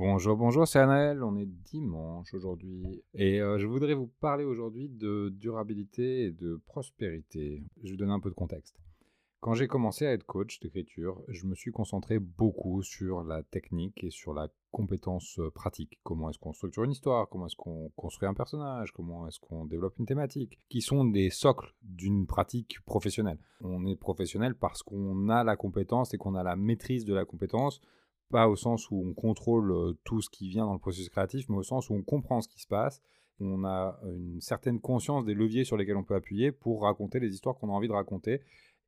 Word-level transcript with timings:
Bonjour, 0.00 0.36
bonjour, 0.36 0.68
c'est 0.68 0.78
Anaël, 0.78 1.24
on 1.24 1.34
est 1.34 1.44
dimanche 1.44 2.32
aujourd'hui 2.32 3.02
et 3.14 3.40
euh, 3.40 3.58
je 3.58 3.66
voudrais 3.66 3.94
vous 3.94 4.06
parler 4.06 4.44
aujourd'hui 4.44 4.88
de 4.88 5.28
durabilité 5.30 6.26
et 6.26 6.30
de 6.30 6.62
prospérité. 6.68 7.64
Je 7.82 7.90
vous 7.90 7.96
donner 7.96 8.12
un 8.12 8.20
peu 8.20 8.30
de 8.30 8.36
contexte. 8.36 8.76
Quand 9.40 9.54
j'ai 9.54 9.66
commencé 9.66 10.06
à 10.06 10.12
être 10.12 10.24
coach 10.24 10.60
d'écriture, 10.60 11.20
je 11.26 11.46
me 11.46 11.56
suis 11.56 11.72
concentré 11.72 12.20
beaucoup 12.20 12.80
sur 12.84 13.24
la 13.24 13.42
technique 13.42 14.04
et 14.04 14.10
sur 14.10 14.34
la 14.34 14.46
compétence 14.70 15.40
euh, 15.40 15.50
pratique. 15.50 15.98
Comment 16.04 16.30
est-ce 16.30 16.38
qu'on 16.38 16.52
structure 16.52 16.84
une 16.84 16.92
histoire 16.92 17.28
Comment 17.28 17.46
est-ce 17.46 17.56
qu'on 17.56 17.90
construit 17.96 18.28
un 18.28 18.34
personnage 18.34 18.92
Comment 18.92 19.26
est-ce 19.26 19.40
qu'on 19.40 19.64
développe 19.64 19.98
une 19.98 20.06
thématique 20.06 20.60
Qui 20.68 20.80
sont 20.80 21.06
des 21.06 21.30
socles 21.30 21.74
d'une 21.82 22.28
pratique 22.28 22.78
professionnelle. 22.84 23.40
On 23.62 23.84
est 23.84 23.96
professionnel 23.96 24.54
parce 24.54 24.84
qu'on 24.84 25.28
a 25.28 25.42
la 25.42 25.56
compétence 25.56 26.14
et 26.14 26.18
qu'on 26.18 26.36
a 26.36 26.44
la 26.44 26.54
maîtrise 26.54 27.04
de 27.04 27.14
la 27.14 27.24
compétence 27.24 27.80
pas 28.30 28.48
au 28.48 28.56
sens 28.56 28.90
où 28.90 29.02
on 29.06 29.14
contrôle 29.14 29.94
tout 30.04 30.20
ce 30.20 30.30
qui 30.30 30.48
vient 30.48 30.66
dans 30.66 30.74
le 30.74 30.78
processus 30.78 31.08
créatif, 31.08 31.48
mais 31.48 31.56
au 31.56 31.62
sens 31.62 31.90
où 31.90 31.94
on 31.94 32.02
comprend 32.02 32.40
ce 32.40 32.48
qui 32.48 32.60
se 32.60 32.66
passe, 32.66 33.02
on 33.40 33.64
a 33.64 33.98
une 34.04 34.40
certaine 34.40 34.80
conscience 34.80 35.24
des 35.24 35.34
leviers 35.34 35.64
sur 35.64 35.76
lesquels 35.76 35.96
on 35.96 36.04
peut 36.04 36.14
appuyer 36.14 36.52
pour 36.52 36.82
raconter 36.82 37.20
les 37.20 37.32
histoires 37.32 37.56
qu'on 37.56 37.68
a 37.68 37.72
envie 37.72 37.88
de 37.88 37.92
raconter 37.92 38.42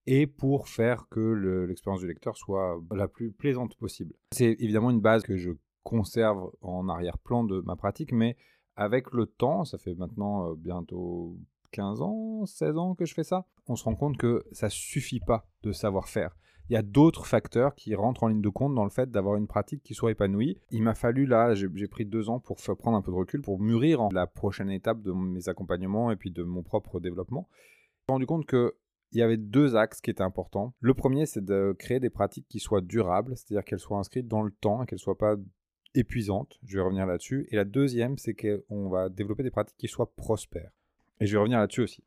et 0.06 0.26
pour 0.26 0.68
faire 0.68 1.08
que 1.08 1.20
l'expérience 1.68 2.00
du 2.00 2.08
lecteur 2.08 2.36
soit 2.36 2.80
la 2.90 3.06
plus 3.06 3.30
plaisante 3.32 3.76
possible. 3.76 4.14
C'est 4.32 4.56
évidemment 4.58 4.90
une 4.90 5.00
base 5.00 5.22
que 5.22 5.36
je 5.36 5.52
conserve 5.82 6.50
en 6.62 6.88
arrière-plan 6.88 7.44
de 7.44 7.60
ma 7.60 7.76
pratique, 7.76 8.12
mais 8.12 8.36
avec 8.76 9.12
le 9.12 9.26
temps, 9.26 9.64
ça 9.64 9.78
fait 9.78 9.94
maintenant 9.94 10.52
bientôt 10.54 11.36
15 11.72 12.02
ans, 12.02 12.46
16 12.46 12.76
ans 12.78 12.94
que 12.94 13.04
je 13.04 13.14
fais 13.14 13.24
ça, 13.24 13.46
on 13.68 13.76
se 13.76 13.84
rend 13.84 13.94
compte 13.94 14.16
que 14.16 14.44
ça 14.52 14.68
suffit 14.68 15.20
pas 15.20 15.46
de 15.62 15.72
savoir 15.72 16.08
faire 16.08 16.36
il 16.70 16.74
y 16.74 16.76
a 16.76 16.82
d'autres 16.82 17.26
facteurs 17.26 17.74
qui 17.74 17.96
rentrent 17.96 18.22
en 18.22 18.28
ligne 18.28 18.40
de 18.40 18.48
compte 18.48 18.76
dans 18.76 18.84
le 18.84 18.90
fait 18.90 19.10
d'avoir 19.10 19.34
une 19.34 19.48
pratique 19.48 19.82
qui 19.82 19.92
soit 19.92 20.12
épanouie. 20.12 20.56
Il 20.70 20.84
m'a 20.84 20.94
fallu 20.94 21.26
là, 21.26 21.52
j'ai 21.54 21.88
pris 21.88 22.06
deux 22.06 22.30
ans 22.30 22.38
pour 22.38 22.58
prendre 22.78 22.96
un 22.96 23.02
peu 23.02 23.10
de 23.10 23.16
recul, 23.16 23.42
pour 23.42 23.58
mûrir 23.58 24.08
la 24.12 24.28
prochaine 24.28 24.70
étape 24.70 25.02
de 25.02 25.10
mes 25.10 25.48
accompagnements 25.48 26.12
et 26.12 26.16
puis 26.16 26.30
de 26.30 26.44
mon 26.44 26.62
propre 26.62 27.00
développement. 27.00 27.48
Je 27.50 27.56
me 27.56 28.04
suis 28.04 28.12
rendu 28.12 28.26
compte 28.26 28.46
que 28.46 28.76
il 29.12 29.18
y 29.18 29.22
avait 29.22 29.36
deux 29.36 29.74
axes 29.74 30.00
qui 30.00 30.10
étaient 30.10 30.22
importants. 30.22 30.72
Le 30.78 30.94
premier, 30.94 31.26
c'est 31.26 31.44
de 31.44 31.74
créer 31.76 31.98
des 31.98 32.10
pratiques 32.10 32.46
qui 32.48 32.60
soient 32.60 32.80
durables, 32.80 33.36
c'est-à-dire 33.36 33.64
qu'elles 33.64 33.80
soient 33.80 33.98
inscrites 33.98 34.28
dans 34.28 34.42
le 34.42 34.52
temps 34.52 34.84
et 34.84 34.86
qu'elles 34.86 34.98
ne 34.98 35.00
soient 35.00 35.18
pas 35.18 35.34
épuisantes. 35.96 36.60
Je 36.64 36.76
vais 36.76 36.84
revenir 36.84 37.04
là-dessus. 37.04 37.48
Et 37.50 37.56
la 37.56 37.64
deuxième, 37.64 38.16
c'est 38.16 38.34
qu'on 38.34 38.88
va 38.88 39.08
développer 39.08 39.42
des 39.42 39.50
pratiques 39.50 39.76
qui 39.76 39.88
soient 39.88 40.14
prospères. 40.14 40.70
Et 41.18 41.26
je 41.26 41.32
vais 41.32 41.38
revenir 41.38 41.58
là-dessus 41.58 41.82
aussi. 41.82 42.04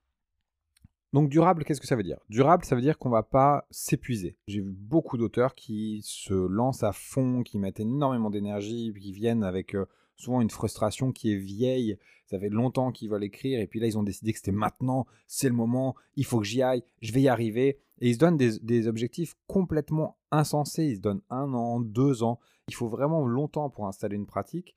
Donc 1.13 1.29
durable, 1.29 1.63
qu'est-ce 1.63 1.79
que 1.79 1.85
ça 1.85 1.95
veut 1.95 2.03
dire? 2.03 2.17
Durable, 2.29 2.65
ça 2.65 2.75
veut 2.75 2.81
dire 2.81 2.97
qu'on 2.97 3.11
va 3.11 3.21
pas 3.21 3.67
s'épuiser. 3.69 4.35
J'ai 4.47 4.61
vu 4.61 4.71
beaucoup 4.71 5.15
d'auteurs 5.15 5.53
qui 5.53 6.01
se 6.03 6.33
lancent 6.33 6.83
à 6.83 6.91
fond, 6.91 7.43
qui 7.43 7.59
mettent 7.59 7.79
énormément 7.79 8.31
d'énergie, 8.31 8.91
qui 8.99 9.13
viennent 9.13 9.43
avec 9.43 9.75
euh, 9.75 9.85
souvent 10.15 10.41
une 10.41 10.49
frustration 10.49 11.11
qui 11.11 11.31
est 11.31 11.37
vieille. 11.37 11.99
Ça 12.25 12.39
fait 12.39 12.49
longtemps 12.49 12.91
qu'ils 12.91 13.11
veulent 13.11 13.23
écrire 13.23 13.59
et 13.59 13.67
puis 13.67 13.79
là 13.79 13.85
ils 13.85 13.97
ont 13.97 14.03
décidé 14.03 14.33
que 14.33 14.39
c'était 14.39 14.51
maintenant, 14.51 15.05
c'est 15.27 15.49
le 15.49 15.53
moment, 15.53 15.95
il 16.15 16.25
faut 16.25 16.39
que 16.39 16.45
j'y 16.45 16.63
aille, 16.63 16.83
je 17.01 17.13
vais 17.13 17.21
y 17.21 17.27
arriver. 17.27 17.77
Et 17.99 18.09
ils 18.09 18.15
se 18.15 18.19
donnent 18.19 18.37
des, 18.37 18.57
des 18.59 18.87
objectifs 18.87 19.35
complètement 19.45 20.17
insensés. 20.31 20.85
Ils 20.85 20.95
se 20.95 21.01
donnent 21.01 21.21
un 21.29 21.53
an, 21.53 21.79
deux 21.79 22.23
ans. 22.23 22.39
Il 22.67 22.73
faut 22.73 22.87
vraiment 22.87 23.23
longtemps 23.25 23.69
pour 23.69 23.87
installer 23.87 24.15
une 24.15 24.25
pratique. 24.25 24.75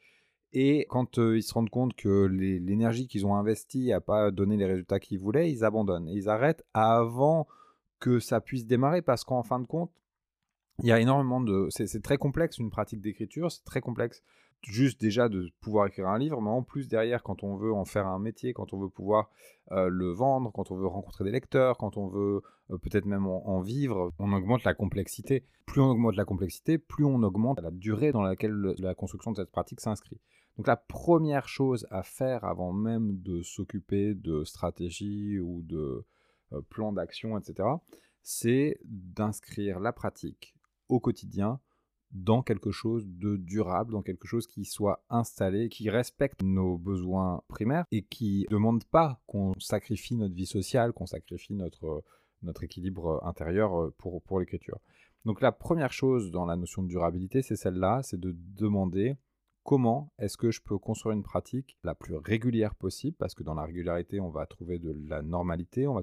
Et 0.58 0.86
quand 0.88 1.18
ils 1.18 1.42
se 1.42 1.52
rendent 1.52 1.68
compte 1.68 1.94
que 1.94 2.24
l'énergie 2.24 3.08
qu'ils 3.08 3.26
ont 3.26 3.34
investie 3.34 3.88
n'a 3.88 4.00
pas 4.00 4.30
donné 4.30 4.56
les 4.56 4.64
résultats 4.64 4.98
qu'ils 4.98 5.18
voulaient, 5.18 5.52
ils 5.52 5.64
abandonnent. 5.66 6.08
Et 6.08 6.14
ils 6.14 6.30
arrêtent 6.30 6.64
avant 6.72 7.46
que 8.00 8.20
ça 8.20 8.40
puisse 8.40 8.66
démarrer 8.66 9.02
parce 9.02 9.22
qu'en 9.22 9.42
fin 9.42 9.60
de 9.60 9.66
compte, 9.66 9.90
il 10.82 10.86
y 10.86 10.92
a 10.92 10.98
énormément 10.98 11.42
de... 11.42 11.66
C'est 11.68 12.02
très 12.02 12.16
complexe 12.16 12.56
une 12.56 12.70
pratique 12.70 13.02
d'écriture, 13.02 13.52
c'est 13.52 13.64
très 13.64 13.82
complexe 13.82 14.22
juste 14.62 14.98
déjà 14.98 15.28
de 15.28 15.50
pouvoir 15.60 15.88
écrire 15.88 16.08
un 16.08 16.18
livre, 16.18 16.40
mais 16.40 16.48
en 16.48 16.62
plus 16.62 16.88
derrière, 16.88 17.22
quand 17.22 17.42
on 17.44 17.56
veut 17.56 17.74
en 17.74 17.84
faire 17.84 18.06
un 18.06 18.18
métier, 18.18 18.54
quand 18.54 18.72
on 18.72 18.80
veut 18.80 18.88
pouvoir 18.88 19.30
le 19.70 20.10
vendre, 20.10 20.50
quand 20.52 20.70
on 20.70 20.76
veut 20.76 20.86
rencontrer 20.86 21.24
des 21.24 21.32
lecteurs, 21.32 21.76
quand 21.76 21.98
on 21.98 22.08
veut 22.08 22.40
peut-être 22.68 23.04
même 23.04 23.26
en, 23.26 23.60
vivre, 23.60 24.14
on 24.18 24.32
augmente 24.32 24.64
la 24.64 24.72
complexité. 24.72 25.44
Plus 25.66 25.82
on 25.82 25.90
augmente 25.90 26.16
la 26.16 26.24
complexité, 26.24 26.78
plus 26.78 27.04
on 27.04 27.22
augmente 27.22 27.60
la 27.60 27.70
durée 27.70 28.10
dans 28.10 28.22
laquelle 28.22 28.54
la 28.78 28.94
construction 28.94 29.32
de 29.32 29.36
cette 29.36 29.50
pratique 29.50 29.80
s'inscrit. 29.80 30.18
Donc 30.56 30.66
la 30.66 30.76
première 30.76 31.48
chose 31.48 31.86
à 31.90 32.02
faire 32.02 32.44
avant 32.44 32.72
même 32.72 33.20
de 33.20 33.42
s'occuper 33.42 34.14
de 34.14 34.44
stratégie 34.44 35.38
ou 35.38 35.62
de 35.62 36.04
euh, 36.52 36.60
plan 36.70 36.92
d'action, 36.92 37.38
etc., 37.38 37.68
c'est 38.22 38.78
d'inscrire 38.84 39.80
la 39.80 39.92
pratique 39.92 40.54
au 40.88 40.98
quotidien 40.98 41.60
dans 42.12 42.42
quelque 42.42 42.70
chose 42.70 43.06
de 43.06 43.36
durable, 43.36 43.92
dans 43.92 44.02
quelque 44.02 44.26
chose 44.26 44.46
qui 44.46 44.64
soit 44.64 45.04
installé, 45.10 45.68
qui 45.68 45.90
respecte 45.90 46.42
nos 46.42 46.78
besoins 46.78 47.42
primaires 47.48 47.84
et 47.90 48.02
qui 48.02 48.46
ne 48.48 48.54
demande 48.54 48.84
pas 48.84 49.20
qu'on 49.26 49.52
sacrifie 49.58 50.16
notre 50.16 50.34
vie 50.34 50.46
sociale, 50.46 50.92
qu'on 50.92 51.06
sacrifie 51.06 51.54
notre, 51.54 52.02
notre 52.42 52.64
équilibre 52.64 53.20
intérieur 53.24 53.80
euh, 53.80 53.94
pour, 53.98 54.22
pour 54.22 54.40
l'écriture. 54.40 54.78
Donc 55.24 55.40
la 55.40 55.52
première 55.52 55.92
chose 55.92 56.30
dans 56.30 56.46
la 56.46 56.56
notion 56.56 56.82
de 56.82 56.88
durabilité, 56.88 57.42
c'est 57.42 57.56
celle-là, 57.56 58.00
c'est 58.02 58.18
de 58.20 58.34
demander 58.36 59.16
comment 59.66 60.12
est-ce 60.20 60.36
que 60.36 60.52
je 60.52 60.62
peux 60.62 60.78
construire 60.78 61.16
une 61.16 61.24
pratique 61.24 61.76
la 61.82 61.96
plus 61.96 62.14
régulière 62.14 62.76
possible? 62.76 63.16
Parce 63.18 63.34
que 63.34 63.42
dans 63.42 63.54
la 63.54 63.64
régularité, 63.64 64.20
on 64.20 64.30
va 64.30 64.46
trouver 64.46 64.78
de 64.78 64.96
la 65.08 65.22
normalité, 65.22 65.88
on 65.88 66.00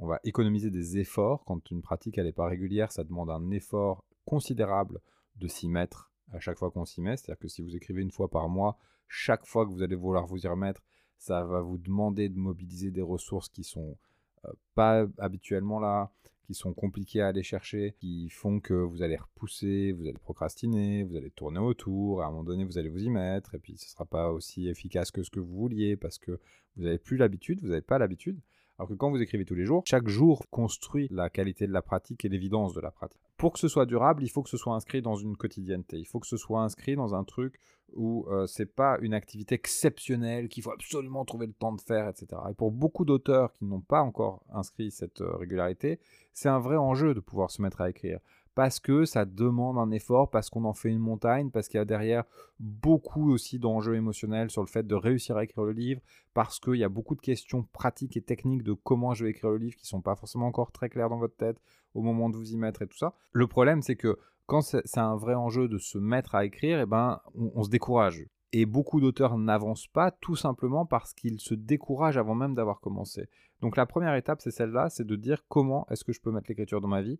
va 0.00 0.20
économiser 0.24 0.70
des 0.70 0.96
efforts. 0.96 1.44
Quand 1.44 1.70
une 1.70 1.82
pratique 1.82 2.16
n'est 2.16 2.32
pas 2.32 2.46
régulière, 2.46 2.90
ça 2.90 3.04
demande 3.04 3.30
un 3.30 3.50
effort 3.50 4.04
considérable 4.24 5.00
de 5.36 5.46
s'y 5.46 5.68
mettre 5.68 6.10
à 6.32 6.40
chaque 6.40 6.58
fois 6.58 6.70
qu'on 6.70 6.86
s'y 6.86 7.02
met. 7.02 7.18
C'est-à-dire 7.18 7.38
que 7.38 7.48
si 7.48 7.60
vous 7.60 7.76
écrivez 7.76 8.00
une 8.00 8.10
fois 8.10 8.30
par 8.30 8.48
mois, 8.48 8.78
chaque 9.06 9.44
fois 9.44 9.66
que 9.66 9.70
vous 9.70 9.82
allez 9.82 9.94
vouloir 9.94 10.26
vous 10.26 10.42
y 10.42 10.48
remettre, 10.48 10.82
ça 11.18 11.44
va 11.44 11.60
vous 11.60 11.76
demander 11.76 12.30
de 12.30 12.38
mobiliser 12.38 12.90
des 12.90 13.02
ressources 13.02 13.50
qui 13.50 13.64
sont 13.64 13.98
euh, 14.46 14.52
pas 14.74 15.06
habituellement 15.18 15.78
là, 15.78 16.10
qui 16.42 16.54
sont 16.54 16.72
compliqués 16.72 17.20
à 17.20 17.28
aller 17.28 17.42
chercher, 17.42 17.94
qui 17.98 18.28
font 18.30 18.60
que 18.60 18.74
vous 18.74 19.02
allez 19.02 19.16
repousser, 19.16 19.92
vous 19.92 20.06
allez 20.06 20.18
procrastiner, 20.18 21.04
vous 21.04 21.16
allez 21.16 21.30
tourner 21.30 21.60
autour, 21.60 22.22
à 22.22 22.26
un 22.26 22.30
moment 22.30 22.44
donné 22.44 22.64
vous 22.64 22.78
allez 22.78 22.88
vous 22.88 23.04
y 23.04 23.10
mettre, 23.10 23.54
et 23.54 23.58
puis 23.58 23.76
ce 23.76 23.86
ne 23.86 23.90
sera 23.90 24.04
pas 24.04 24.30
aussi 24.30 24.68
efficace 24.68 25.10
que 25.10 25.22
ce 25.22 25.30
que 25.30 25.40
vous 25.40 25.54
vouliez, 25.54 25.96
parce 25.96 26.18
que 26.18 26.38
vous 26.76 26.84
n'avez 26.84 26.98
plus 26.98 27.16
l'habitude, 27.16 27.60
vous 27.60 27.68
n'avez 27.68 27.82
pas 27.82 27.98
l'habitude. 27.98 28.40
Alors 28.82 28.88
que 28.88 28.94
quand 28.94 29.10
vous 29.10 29.22
écrivez 29.22 29.44
tous 29.44 29.54
les 29.54 29.64
jours, 29.64 29.84
chaque 29.86 30.08
jour 30.08 30.44
construit 30.50 31.06
la 31.12 31.30
qualité 31.30 31.68
de 31.68 31.72
la 31.72 31.82
pratique 31.82 32.24
et 32.24 32.28
l'évidence 32.28 32.74
de 32.74 32.80
la 32.80 32.90
pratique. 32.90 33.20
Pour 33.36 33.52
que 33.52 33.60
ce 33.60 33.68
soit 33.68 33.86
durable, 33.86 34.24
il 34.24 34.28
faut 34.28 34.42
que 34.42 34.50
ce 34.50 34.56
soit 34.56 34.74
inscrit 34.74 35.02
dans 35.02 35.14
une 35.14 35.36
quotidienneté. 35.36 35.98
Il 35.98 36.04
faut 36.04 36.18
que 36.18 36.26
ce 36.26 36.36
soit 36.36 36.62
inscrit 36.62 36.96
dans 36.96 37.14
un 37.14 37.22
truc 37.22 37.60
où 37.94 38.26
euh, 38.28 38.48
c'est 38.48 38.66
pas 38.66 38.98
une 39.00 39.14
activité 39.14 39.54
exceptionnelle 39.54 40.48
qu'il 40.48 40.64
faut 40.64 40.72
absolument 40.72 41.24
trouver 41.24 41.46
le 41.46 41.52
temps 41.52 41.72
de 41.72 41.80
faire, 41.80 42.08
etc. 42.08 42.26
Et 42.50 42.54
pour 42.54 42.72
beaucoup 42.72 43.04
d'auteurs 43.04 43.52
qui 43.52 43.66
n'ont 43.66 43.82
pas 43.82 44.02
encore 44.02 44.42
inscrit 44.52 44.90
cette 44.90 45.20
euh, 45.20 45.36
régularité, 45.36 46.00
c'est 46.32 46.48
un 46.48 46.58
vrai 46.58 46.76
enjeu 46.76 47.14
de 47.14 47.20
pouvoir 47.20 47.52
se 47.52 47.62
mettre 47.62 47.82
à 47.82 47.88
écrire 47.88 48.18
parce 48.54 48.80
que 48.80 49.04
ça 49.04 49.24
demande 49.24 49.78
un 49.78 49.90
effort, 49.90 50.30
parce 50.30 50.50
qu'on 50.50 50.64
en 50.64 50.74
fait 50.74 50.90
une 50.90 50.98
montagne, 50.98 51.50
parce 51.50 51.68
qu'il 51.68 51.78
y 51.78 51.80
a 51.80 51.84
derrière 51.84 52.24
beaucoup 52.60 53.32
aussi 53.32 53.58
d'enjeux 53.58 53.94
émotionnels 53.94 54.50
sur 54.50 54.62
le 54.62 54.68
fait 54.68 54.86
de 54.86 54.94
réussir 54.94 55.36
à 55.36 55.44
écrire 55.44 55.64
le 55.64 55.72
livre, 55.72 56.00
parce 56.34 56.60
qu'il 56.60 56.76
y 56.76 56.84
a 56.84 56.88
beaucoup 56.88 57.14
de 57.14 57.20
questions 57.20 57.62
pratiques 57.72 58.16
et 58.16 58.22
techniques 58.22 58.62
de 58.62 58.72
comment 58.72 59.14
je 59.14 59.24
vais 59.24 59.30
écrire 59.30 59.50
le 59.50 59.58
livre 59.58 59.76
qui 59.76 59.86
sont 59.86 60.02
pas 60.02 60.16
forcément 60.16 60.46
encore 60.46 60.72
très 60.72 60.88
claires 60.88 61.08
dans 61.08 61.18
votre 61.18 61.36
tête 61.36 61.60
au 61.94 62.02
moment 62.02 62.30
de 62.30 62.36
vous 62.36 62.52
y 62.52 62.56
mettre 62.56 62.82
et 62.82 62.86
tout 62.86 62.98
ça. 62.98 63.14
Le 63.32 63.46
problème, 63.46 63.82
c'est 63.82 63.96
que 63.96 64.18
quand 64.46 64.60
c'est 64.60 64.98
un 64.98 65.16
vrai 65.16 65.34
enjeu 65.34 65.68
de 65.68 65.78
se 65.78 65.98
mettre 65.98 66.34
à 66.34 66.44
écrire, 66.44 66.80
eh 66.80 66.86
ben, 66.86 67.20
on, 67.34 67.62
se 67.62 67.70
décourage. 67.70 68.26
Et 68.52 68.66
beaucoup 68.66 69.00
d'auteurs 69.00 69.38
n'avancent 69.38 69.86
pas 69.86 70.10
tout 70.10 70.36
simplement 70.36 70.84
parce 70.84 71.14
qu'ils 71.14 71.40
se 71.40 71.54
découragent 71.54 72.18
avant 72.18 72.34
même 72.34 72.54
d'avoir 72.54 72.80
commencé. 72.80 73.28
Donc 73.62 73.76
la 73.76 73.86
première 73.86 74.14
étape, 74.14 74.42
c'est 74.42 74.50
celle-là, 74.50 74.90
c'est 74.90 75.06
de 75.06 75.16
dire 75.16 75.44
comment 75.48 75.86
est-ce 75.88 76.04
que 76.04 76.12
je 76.12 76.20
peux 76.20 76.30
mettre 76.30 76.48
l'écriture 76.48 76.82
dans 76.82 76.88
ma 76.88 77.00
vie 77.00 77.18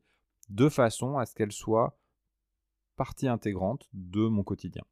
de 0.52 0.68
façon 0.68 1.16
à 1.16 1.26
ce 1.26 1.34
qu'elle 1.34 1.52
soit 1.52 1.98
partie 2.96 3.26
intégrante 3.26 3.88
de 3.94 4.28
mon 4.28 4.42
quotidien. 4.42 4.84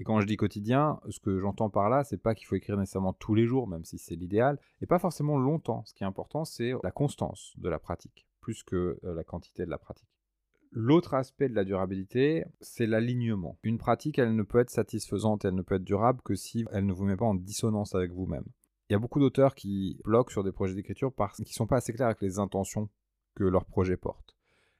Et 0.00 0.04
quand 0.04 0.20
je 0.20 0.26
dis 0.26 0.36
quotidien, 0.36 0.98
ce 1.10 1.20
que 1.20 1.38
j'entends 1.38 1.70
par 1.70 1.90
là, 1.90 2.02
c'est 2.02 2.16
pas 2.16 2.34
qu'il 2.34 2.46
faut 2.46 2.56
écrire 2.56 2.76
nécessairement 2.76 3.12
tous 3.12 3.34
les 3.34 3.46
jours, 3.46 3.68
même 3.68 3.84
si 3.84 3.98
c'est 3.98 4.16
l'idéal, 4.16 4.58
et 4.80 4.86
pas 4.86 4.98
forcément 4.98 5.38
longtemps. 5.38 5.84
Ce 5.84 5.94
qui 5.94 6.02
est 6.02 6.06
important, 6.06 6.44
c'est 6.44 6.72
la 6.82 6.90
constance 6.90 7.52
de 7.58 7.68
la 7.68 7.78
pratique, 7.78 8.26
plus 8.40 8.62
que 8.64 8.98
euh, 9.04 9.14
la 9.14 9.22
quantité 9.22 9.64
de 9.64 9.70
la 9.70 9.78
pratique. 9.78 10.08
L'autre 10.70 11.12
aspect 11.12 11.50
de 11.50 11.54
la 11.54 11.64
durabilité, 11.64 12.44
c'est 12.62 12.86
l'alignement. 12.86 13.58
Une 13.62 13.76
pratique, 13.76 14.18
elle 14.18 14.34
ne 14.34 14.42
peut 14.42 14.58
être 14.58 14.70
satisfaisante, 14.70 15.44
elle 15.44 15.54
ne 15.54 15.62
peut 15.62 15.74
être 15.74 15.84
durable 15.84 16.22
que 16.24 16.34
si 16.34 16.64
elle 16.72 16.86
ne 16.86 16.94
vous 16.94 17.04
met 17.04 17.16
pas 17.16 17.26
en 17.26 17.34
dissonance 17.34 17.94
avec 17.94 18.10
vous-même. 18.10 18.46
Il 18.88 18.94
y 18.94 18.96
a 18.96 18.98
beaucoup 18.98 19.20
d'auteurs 19.20 19.54
qui 19.54 20.00
bloquent 20.04 20.32
sur 20.32 20.42
des 20.42 20.52
projets 20.52 20.74
d'écriture 20.74 21.12
parce 21.12 21.36
qu'ils 21.36 21.44
ne 21.44 21.52
sont 21.54 21.66
pas 21.66 21.76
assez 21.76 21.92
clairs 21.92 22.08
avec 22.08 22.22
les 22.22 22.38
intentions 22.38 22.88
que 23.34 23.44
leur 23.44 23.66
projet 23.66 23.98
porte. 23.98 24.36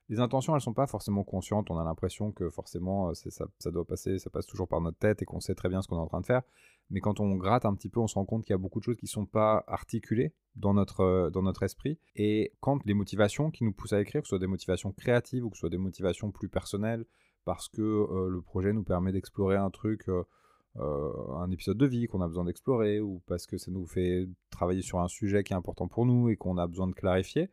Les 0.08 0.20
intentions, 0.20 0.52
elles 0.52 0.58
ne 0.58 0.62
sont 0.62 0.75
pas 0.75 0.87
forcément 0.87 1.25
conscientes. 1.25 1.70
On 1.70 1.78
a 1.78 1.84
l'impression 1.84 2.32
que 2.32 2.50
forcément, 2.50 3.10
euh, 3.10 3.14
ça, 3.14 3.70
doit 3.70 3.84
passer, 3.84 4.19
ça 4.19 4.31
passe 4.31 4.46
toujours 4.46 4.69
par 4.69 4.81
notre 4.81 4.99
tête 4.99 5.22
et 5.22 5.25
qu'on 5.25 5.40
sait 5.40 5.54
très 5.54 5.69
bien 5.69 5.81
ce 5.81 5.88
qu'on 5.88 5.96
est 5.96 6.00
en 6.00 6.06
train 6.06 6.20
de 6.20 6.26
faire. 6.26 6.43
Mais 6.90 7.00
quand 7.00 7.20
on 7.20 7.37
gratte 7.37 7.64
un 7.64 7.75
petit 7.75 7.88
peu, 7.88 8.00
on 8.00 8.06
se 8.06 8.14
rend 8.14 8.25
compte 8.25 8.44
qu'il 8.44 8.52
y 8.52 8.54
a 8.54 8.58
beaucoup 8.58 8.81
de 8.81 8.84
choses 8.84 8.96
qui 8.96 9.06
ne 9.06 9.10
sont 9.10 9.26
pas 9.26 9.64
articulées 9.66 10.34
dans 10.56 10.75
notre, 10.75 11.00
euh, 11.00 11.31
dans 11.31 11.43
notre 11.43 11.62
esprit. 11.62 11.99
Et 12.16 12.52
quand 12.60 12.84
les 12.84 12.94
motivations 12.94 13.50
qui 13.50 13.64
nous 13.64 13.72
poussent 13.72 13.93
à 13.93 14.00
écrire, 14.00 14.22
que 14.22 14.26
ce 14.26 14.31
soit 14.31 14.38
des 14.38 14.46
motivations 14.46 14.93
créatives 14.93 15.44
ou 15.44 15.50
que 15.50 15.56
ce 15.56 15.60
soit 15.60 15.70
des 15.70 15.78
motivations 15.78 16.31
plus 16.31 16.49
personnelles, 16.49 17.06
parce 17.44 17.69
que 17.69 17.81
euh, 17.81 18.28
le 18.28 18.43
projet 18.43 18.72
nous 18.72 18.84
permet 18.84 19.12
d'explorer 19.12 19.56
un 19.56 19.70
truc, 19.70 20.08
un 20.78 21.50
épisode 21.50 21.76
de 21.76 21.87
vie 21.87 22.06
qu'on 22.06 22.22
a 22.22 22.28
besoin 22.28 22.44
d'explorer, 22.44 23.00
ou 23.00 23.20
parce 23.26 23.46
que 23.46 23.58
ça 23.58 23.70
nous 23.70 23.87
fait 23.87 24.26
travailler 24.50 24.81
sur 24.81 25.00
un 25.00 25.08
sujet 25.08 25.44
qui 25.44 25.52
est 25.52 25.56
important 25.56 25.87
pour 25.87 26.06
nous 26.06 26.31
et 26.31 26.37
qu'on 26.37 26.56
a 26.56 26.66
besoin 26.66 26.87
de 26.87 26.94
clarifier, 26.94 27.50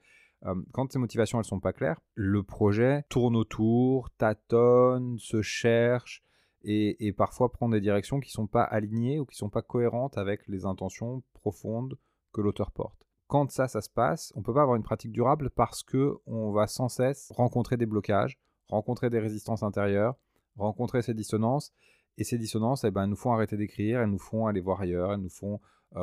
quand 0.71 0.91
ces 0.91 0.99
motivations 0.99 1.39
elles 1.39 1.45
sont 1.45 1.59
pas 1.59 1.73
claires, 1.73 1.99
le 2.15 2.43
projet 2.43 3.03
tourne 3.09 3.35
autour, 3.35 4.09
tâtonne, 4.11 5.17
se 5.19 5.41
cherche 5.41 6.23
et, 6.63 7.13
parfois 7.13 7.51
prend 7.51 7.69
des 7.69 7.81
directions 7.81 8.19
qui 8.19 8.31
sont 8.31 8.47
pas 8.47 8.63
alignées 8.63 9.19
ou 9.19 9.25
qui 9.25 9.35
sont 9.35 9.49
pas 9.49 9.61
cohérentes 9.61 10.17
avec 10.17 10.47
les 10.47 10.65
intentions 10.65 11.23
profondes 11.33 11.97
que 12.33 12.41
l'auteur 12.41 12.71
porte. 12.71 13.05
Quand 13.27 13.51
ça, 13.51 13.67
ça 13.67 13.81
se 13.81 13.89
passe, 13.89 14.33
on 14.35 14.41
peut 14.41 14.53
pas 14.53 14.63
avoir 14.63 14.75
une 14.75 14.83
pratique 14.83 15.11
durable 15.11 15.49
parce 15.51 15.83
que 15.83 16.17
on 16.25 16.51
va 16.51 16.67
sans 16.67 16.89
cesse 16.89 17.31
rencontrer 17.35 17.77
des 17.77 17.85
blocages, 17.85 18.39
rencontrer 18.69 19.09
des 19.09 19.19
résistances 19.19 19.63
intérieures, 19.63 20.15
rencontrer 20.57 21.01
ces 21.01 21.13
dissonances. 21.13 21.71
Et 22.17 22.23
ces 22.25 22.37
dissonances, 22.37 22.83
eh 22.83 22.91
ben, 22.91 23.07
nous 23.07 23.15
font 23.15 23.31
arrêter 23.31 23.55
d'écrire, 23.55 24.01
elles 24.01 24.09
nous 24.09 24.19
font 24.19 24.47
aller 24.47 24.59
voir 24.59 24.81
ailleurs, 24.81 25.13
elles 25.13 25.21
nous 25.21 25.29
font 25.29 25.61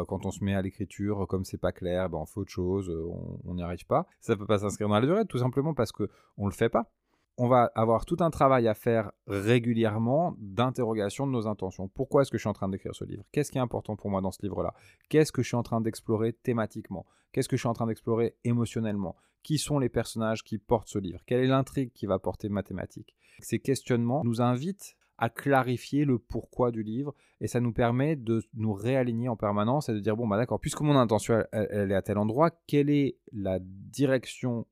quand 0.08 0.26
on 0.26 0.30
se 0.30 0.42
met 0.42 0.54
à 0.54 0.62
l'écriture, 0.62 1.26
comme 1.28 1.44
c'est 1.44 1.58
pas 1.58 1.72
clair, 1.72 2.08
ben 2.10 2.18
on 2.18 2.26
fait 2.26 2.40
autre 2.40 2.50
chose, 2.50 2.90
euh, 2.90 3.06
on 3.44 3.54
n'y 3.54 3.62
arrive 3.62 3.86
pas. 3.86 4.06
Ça 4.20 4.36
peut 4.36 4.46
pas 4.46 4.58
s'inscrire 4.58 4.88
dans 4.88 4.94
la 4.94 5.06
durée, 5.06 5.26
tout 5.26 5.38
simplement 5.38 5.74
parce 5.74 5.92
que 5.92 6.08
on 6.36 6.46
le 6.46 6.52
fait 6.52 6.68
pas. 6.68 6.90
On 7.38 7.48
va 7.48 7.70
avoir 7.74 8.06
tout 8.06 8.16
un 8.20 8.30
travail 8.30 8.66
à 8.66 8.72
faire 8.72 9.12
régulièrement 9.26 10.34
d'interrogation 10.38 11.26
de 11.26 11.32
nos 11.32 11.46
intentions. 11.46 11.86
Pourquoi 11.88 12.22
est-ce 12.22 12.30
que 12.30 12.38
je 12.38 12.42
suis 12.42 12.48
en 12.48 12.54
train 12.54 12.68
d'écrire 12.68 12.94
ce 12.94 13.04
livre? 13.04 13.24
Qu'est-ce 13.30 13.52
qui 13.52 13.58
est 13.58 13.60
important 13.60 13.94
pour 13.94 14.08
moi 14.08 14.22
dans 14.22 14.30
ce 14.30 14.40
livre-là? 14.40 14.72
Qu'est-ce 15.10 15.32
que 15.32 15.42
je 15.42 15.48
suis 15.48 15.56
en 15.56 15.62
train 15.62 15.82
d'explorer 15.82 16.32
thématiquement? 16.32 17.04
Qu'est-ce 17.32 17.48
que 17.48 17.56
je 17.56 17.60
suis 17.60 17.68
en 17.68 17.74
train 17.74 17.86
d'explorer 17.86 18.36
émotionnellement? 18.44 19.16
Qui 19.42 19.58
sont 19.58 19.78
les 19.78 19.90
personnages 19.90 20.44
qui 20.44 20.56
portent 20.56 20.88
ce 20.88 20.98
livre? 20.98 21.20
Quelle 21.26 21.40
est 21.40 21.46
l'intrigue 21.46 21.92
qui 21.92 22.06
va 22.06 22.18
porter 22.18 22.48
ma 22.48 22.62
thématique 22.62 23.14
Ces 23.40 23.58
questionnements 23.58 24.22
nous 24.24 24.40
invitent 24.40 24.96
à 25.18 25.28
clarifier 25.28 26.04
le 26.04 26.18
pourquoi 26.18 26.70
du 26.70 26.82
livre 26.82 27.14
et 27.40 27.48
ça 27.48 27.60
nous 27.60 27.72
permet 27.72 28.16
de 28.16 28.42
nous 28.54 28.72
réaligner 28.72 29.28
en 29.28 29.36
permanence 29.36 29.88
et 29.88 29.92
de 29.92 30.00
dire 30.00 30.16
bon 30.16 30.26
bah 30.26 30.36
d'accord 30.36 30.60
puisque 30.60 30.80
mon 30.80 30.96
intention 30.96 31.42
elle, 31.52 31.90
est 31.90 31.94
à 31.94 32.02
tel 32.02 32.18
endroit 32.18 32.50
quelle 32.66 32.90
est 32.90 33.16
la 33.32 33.58
direction 33.60 34.66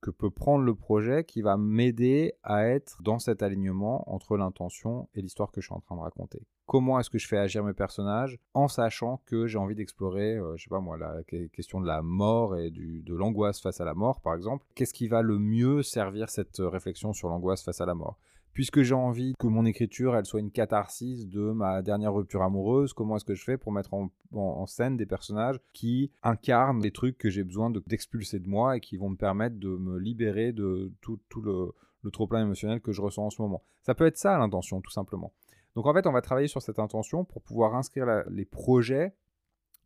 que 0.00 0.10
peut 0.10 0.30
prendre 0.30 0.64
le 0.64 0.74
projet 0.74 1.24
qui 1.24 1.42
va 1.42 1.56
m'aider 1.56 2.32
à 2.42 2.66
être 2.66 3.02
dans 3.02 3.18
cet 3.18 3.42
alignement 3.42 4.10
entre 4.12 4.36
l'intention 4.36 5.08
et 5.14 5.20
l'histoire 5.20 5.50
que 5.50 5.60
je 5.60 5.66
suis 5.66 5.74
en 5.74 5.80
train 5.80 5.96
de 5.96 6.00
raconter? 6.00 6.40
Comment 6.66 7.00
est-ce 7.00 7.10
que 7.10 7.18
je 7.18 7.26
fais 7.26 7.36
agir 7.36 7.64
mes 7.64 7.74
personnages 7.74 8.38
en 8.54 8.68
sachant 8.68 9.20
que 9.26 9.46
j'ai 9.46 9.58
envie 9.58 9.74
d'explorer, 9.74 10.36
euh, 10.36 10.56
je 10.56 10.64
sais 10.64 10.70
pas 10.70 10.80
moi, 10.80 10.96
la 10.96 11.22
question 11.52 11.80
de 11.80 11.86
la 11.86 12.00
mort 12.00 12.56
et 12.56 12.70
du, 12.70 13.02
de 13.02 13.14
l'angoisse 13.14 13.60
face 13.60 13.80
à 13.80 13.84
la 13.84 13.94
mort, 13.94 14.20
par 14.20 14.34
exemple? 14.34 14.64
Qu'est-ce 14.74 14.94
qui 14.94 15.08
va 15.08 15.20
le 15.20 15.38
mieux 15.38 15.82
servir 15.82 16.30
cette 16.30 16.58
réflexion 16.58 17.12
sur 17.12 17.28
l'angoisse 17.28 17.64
face 17.64 17.80
à 17.80 17.86
la 17.86 17.94
mort? 17.94 18.18
Puisque 18.52 18.82
j'ai 18.82 18.94
envie 18.94 19.34
que 19.38 19.46
mon 19.46 19.64
écriture 19.64 20.16
elle 20.16 20.24
soit 20.24 20.40
une 20.40 20.50
catharsis 20.50 21.26
de 21.28 21.52
ma 21.52 21.82
dernière 21.82 22.14
rupture 22.14 22.42
amoureuse, 22.42 22.92
comment 22.92 23.16
est-ce 23.16 23.24
que 23.24 23.34
je 23.34 23.44
fais 23.44 23.56
pour 23.56 23.72
mettre 23.72 23.94
en, 23.94 24.66
scène 24.66 24.96
des 24.96 25.06
personnages 25.06 25.58
qui 25.72 26.12
incarnent 26.22 26.80
des 26.80 26.92
trucs 26.92 27.18
que 27.18 27.30
j'ai 27.30 27.44
besoin 27.44 27.70
d'expulser 27.70 28.38
de, 28.38 28.48
moi 28.48 28.76
et 28.76 28.80
qui 28.80 28.96
vont 28.96 29.10
me 29.10 29.16
permettre 29.16 29.58
de 29.58 29.68
me 29.68 29.98
libérer 29.98 30.52
de 30.52 30.92
tout, 31.00 31.18
le, 31.42 31.72
le 32.02 32.10
trop-plein 32.10 32.42
émotionnel 32.42 32.80
que 32.80 32.92
je 32.92 33.00
ressens 33.00 33.26
en 33.26 33.30
ce 33.30 33.42
moment. 33.42 33.62
Ça 33.82 33.94
peut 33.94 34.06
être 34.06 34.16
ça 34.16 34.38
l'intention, 34.38 34.80
tout 34.80 34.90
simplement. 34.90 35.32
Donc 35.74 35.86
en 35.86 35.94
fait, 35.94 36.06
on 36.06 36.12
va 36.12 36.20
travailler 36.20 36.48
sur 36.48 36.62
cette 36.62 36.78
intention 36.78 37.24
pour 37.24 37.42
pouvoir 37.42 37.74
inscrire 37.74 38.24
les 38.30 38.44
projets 38.44 39.14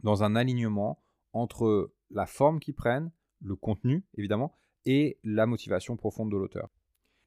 dans 0.02 0.22
un 0.22 0.36
alignement 0.36 0.98
entre 1.32 1.92
la 2.10 2.26
forme 2.26 2.60
qu'ils 2.60 2.74
prennent, 2.74 3.10
le 3.42 3.56
contenu 3.56 4.04
évidemment, 4.16 4.56
et 4.86 5.18
la 5.24 5.46
motivation 5.46 5.96
profonde 5.96 6.30
de 6.30 6.36
l'auteur. 6.36 6.70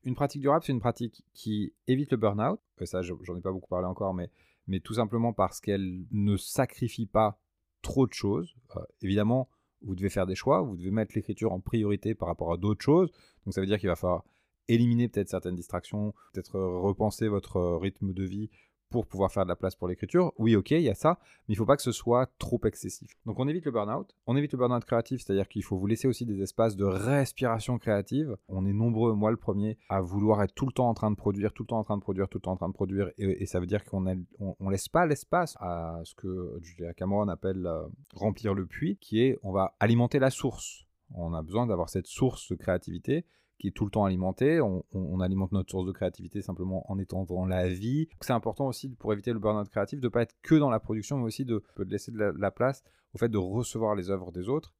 Une 0.08 0.16
pratique 0.16 0.42
durable, 0.42 0.64
c'est 0.64 0.72
une 0.72 0.80
pratique 0.80 1.26
qui 1.34 1.74
évite 1.86 2.12
le 2.12 2.18
burn-out. 2.18 2.62
Ça, 2.86 3.02
j'en 3.02 3.36
ai 3.36 3.42
pas 3.42 3.52
beaucoup 3.52 3.68
parlé 3.68 3.88
encore, 3.88 4.14
mais, 4.14 4.32
mais 4.66 4.80
tout 4.80 4.94
simplement 4.94 5.34
parce 5.34 5.60
qu'elle 5.60 6.06
ne 6.12 6.38
sacrifie 6.38 7.08
pas 7.08 7.42
trop 7.82 8.08
de 8.08 8.14
choses. 8.14 8.56
Euh, 8.78 8.82
évidemment, 9.02 9.50
vous 9.82 9.96
devez 9.96 10.08
faire 10.08 10.26
des 10.26 10.34
choix, 10.34 10.62
vous 10.62 10.78
devez 10.78 10.92
mettre 10.92 11.14
l'écriture 11.14 11.52
en 11.52 11.60
priorité 11.60 12.16
par 12.16 12.30
rapport 12.30 12.54
à 12.54 12.58
d'autres 12.58 12.82
choses. 12.82 13.12
Donc 13.44 13.54
ça 13.54 13.60
veut 13.60 13.68
dire 13.68 13.80
qu'il 13.80 13.90
va 13.90 13.98
falloir 13.98 14.24
éliminer 14.70 15.10
peut-être 15.10 15.28
certaines 15.28 15.56
distractions, 15.56 16.14
peut-être 16.32 16.58
repenser 16.58 17.28
votre 17.28 17.60
rythme 17.76 18.14
de 18.14 18.24
vie 18.24 18.50
pour 18.90 19.06
pouvoir 19.06 19.32
faire 19.32 19.44
de 19.44 19.50
la 19.50 19.56
place 19.56 19.76
pour 19.76 19.88
l'écriture. 19.88 20.34
Oui, 20.38 20.56
ok, 20.56 20.72
il 20.72 20.82
y 20.82 20.90
a 20.90 20.96
ça, 20.96 21.20
mais 21.48 21.54
il 21.54 21.58
ne 21.58 21.58
faut 21.58 21.66
pas 21.66 21.76
que 21.76 21.82
ce 21.82 21.92
soit 21.92 22.30
trop 22.40 22.60
excessif. 22.66 23.18
Donc 23.26 23.40
on 23.40 23.48
évite 23.48 23.66
le 23.66 23.72
burn-out. 23.72 24.16
On 24.28 24.36
évite 24.36 24.54
le 24.54 24.58
burn-out 24.58 24.86
créatif, 24.86 25.22
c'est-à-dire 25.22 25.48
qu'il 25.48 25.64
faut 25.64 25.78
vous 25.78 25.88
laisser 25.88 26.08
aussi 26.08 26.26
des 26.26 26.42
espaces 26.42 26.76
de 26.76 26.86
respiration 26.86 27.78
créative. 27.78 28.38
On 28.48 28.66
est 28.66 28.74
nombreux, 28.74 29.14
moi 29.14 29.32
le 29.32 29.38
premier, 29.38 29.78
à 29.90 30.02
vouloir 30.02 30.42
être 30.44 30.54
tout 30.54 30.66
le 30.66 30.72
temps 30.72 30.90
en 30.90 30.94
train 30.94 31.12
de 31.12 31.16
produire, 31.16 31.54
tout 31.54 31.64
le 31.64 31.68
temps 31.68 31.80
en 31.80 31.84
train 31.84 31.98
de 31.98 32.02
produire, 32.02 32.30
tout 32.30 32.38
le 32.38 32.44
temps 32.44 32.52
en 32.52 32.58
train 32.58 32.70
de 32.70 32.74
produire, 32.74 33.10
et, 33.18 33.46
ça 33.46 33.60
veut 33.60 33.66
dire 33.66 33.86
qu'on 33.86 34.02
ne 34.02 34.16
on, 34.40 34.70
laisse 34.70 34.90
pas 34.90 35.06
l'espace 35.06 35.56
à 35.60 36.02
ce 36.04 36.16
que 36.16 36.58
Julia 36.62 36.94
Cameron 36.94 37.30
appelle 37.30 37.66
euh, 37.66 37.84
remplir 38.14 38.54
le 38.54 38.66
puits, 38.66 38.98
qui 38.98 39.22
est 39.22 39.40
on 39.44 39.52
va 39.52 39.76
alimenter 39.80 40.20
la 40.20 40.30
source. 40.30 40.86
On 41.14 41.34
a 41.34 41.42
besoin 41.42 41.68
d'avoir 41.68 41.90
cette 41.90 42.08
source 42.08 42.50
de 42.50 42.56
créativité 42.56 43.26
qui 43.60 43.68
est 43.68 43.72
tout 43.72 43.86
le 43.86 43.92
temps 43.92 44.06
alimenté. 44.06 44.62
On, 44.62 45.20
alimente 45.20 45.52
notre 45.52 45.72
source 45.72 45.86
de 45.86 45.92
créativité 45.92 46.42
simplement 46.42 46.90
en 46.92 47.00
étant 47.00 47.24
dans 47.24 47.46
la 47.46 47.68
vie. 47.68 48.08
C'est 48.22 48.34
important 48.34 48.68
aussi 48.68 48.90
pour 48.90 49.14
éviter 49.14 49.34
le 49.34 49.40
burn-out 49.40 49.70
créatif 49.70 50.00
de 50.00 50.08
ne 50.08 50.10
pas 50.10 50.22
être 50.22 50.36
que 50.42 50.56
dans 50.56 50.70
la 50.70 50.80
production, 50.80 51.18
mais 51.18 51.26
aussi 51.26 51.46
de, 51.46 51.64
laisser 51.80 52.12
de 52.12 52.18
la, 52.18 52.52
place 52.52 52.84
au 53.14 53.18
fait 53.18 53.30
de 53.30 53.38
recevoir 53.38 53.96
les 53.96 54.10
œuvres 54.10 54.32
des 54.32 54.50
autres 54.50 54.74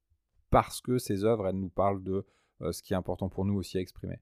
parce 0.50 0.80
que 0.80 0.98
ces 0.98 1.24
œuvres, 1.24 1.48
elles 1.48 1.58
nous 1.58 1.68
parlent 1.68 2.02
de 2.02 2.24
euh, 2.62 2.72
ce 2.72 2.82
qui 2.82 2.94
est 2.94 2.96
important 2.96 3.28
pour 3.28 3.44
nous 3.44 3.54
aussi 3.54 3.76
à 3.78 3.80
exprimer. 3.80 4.18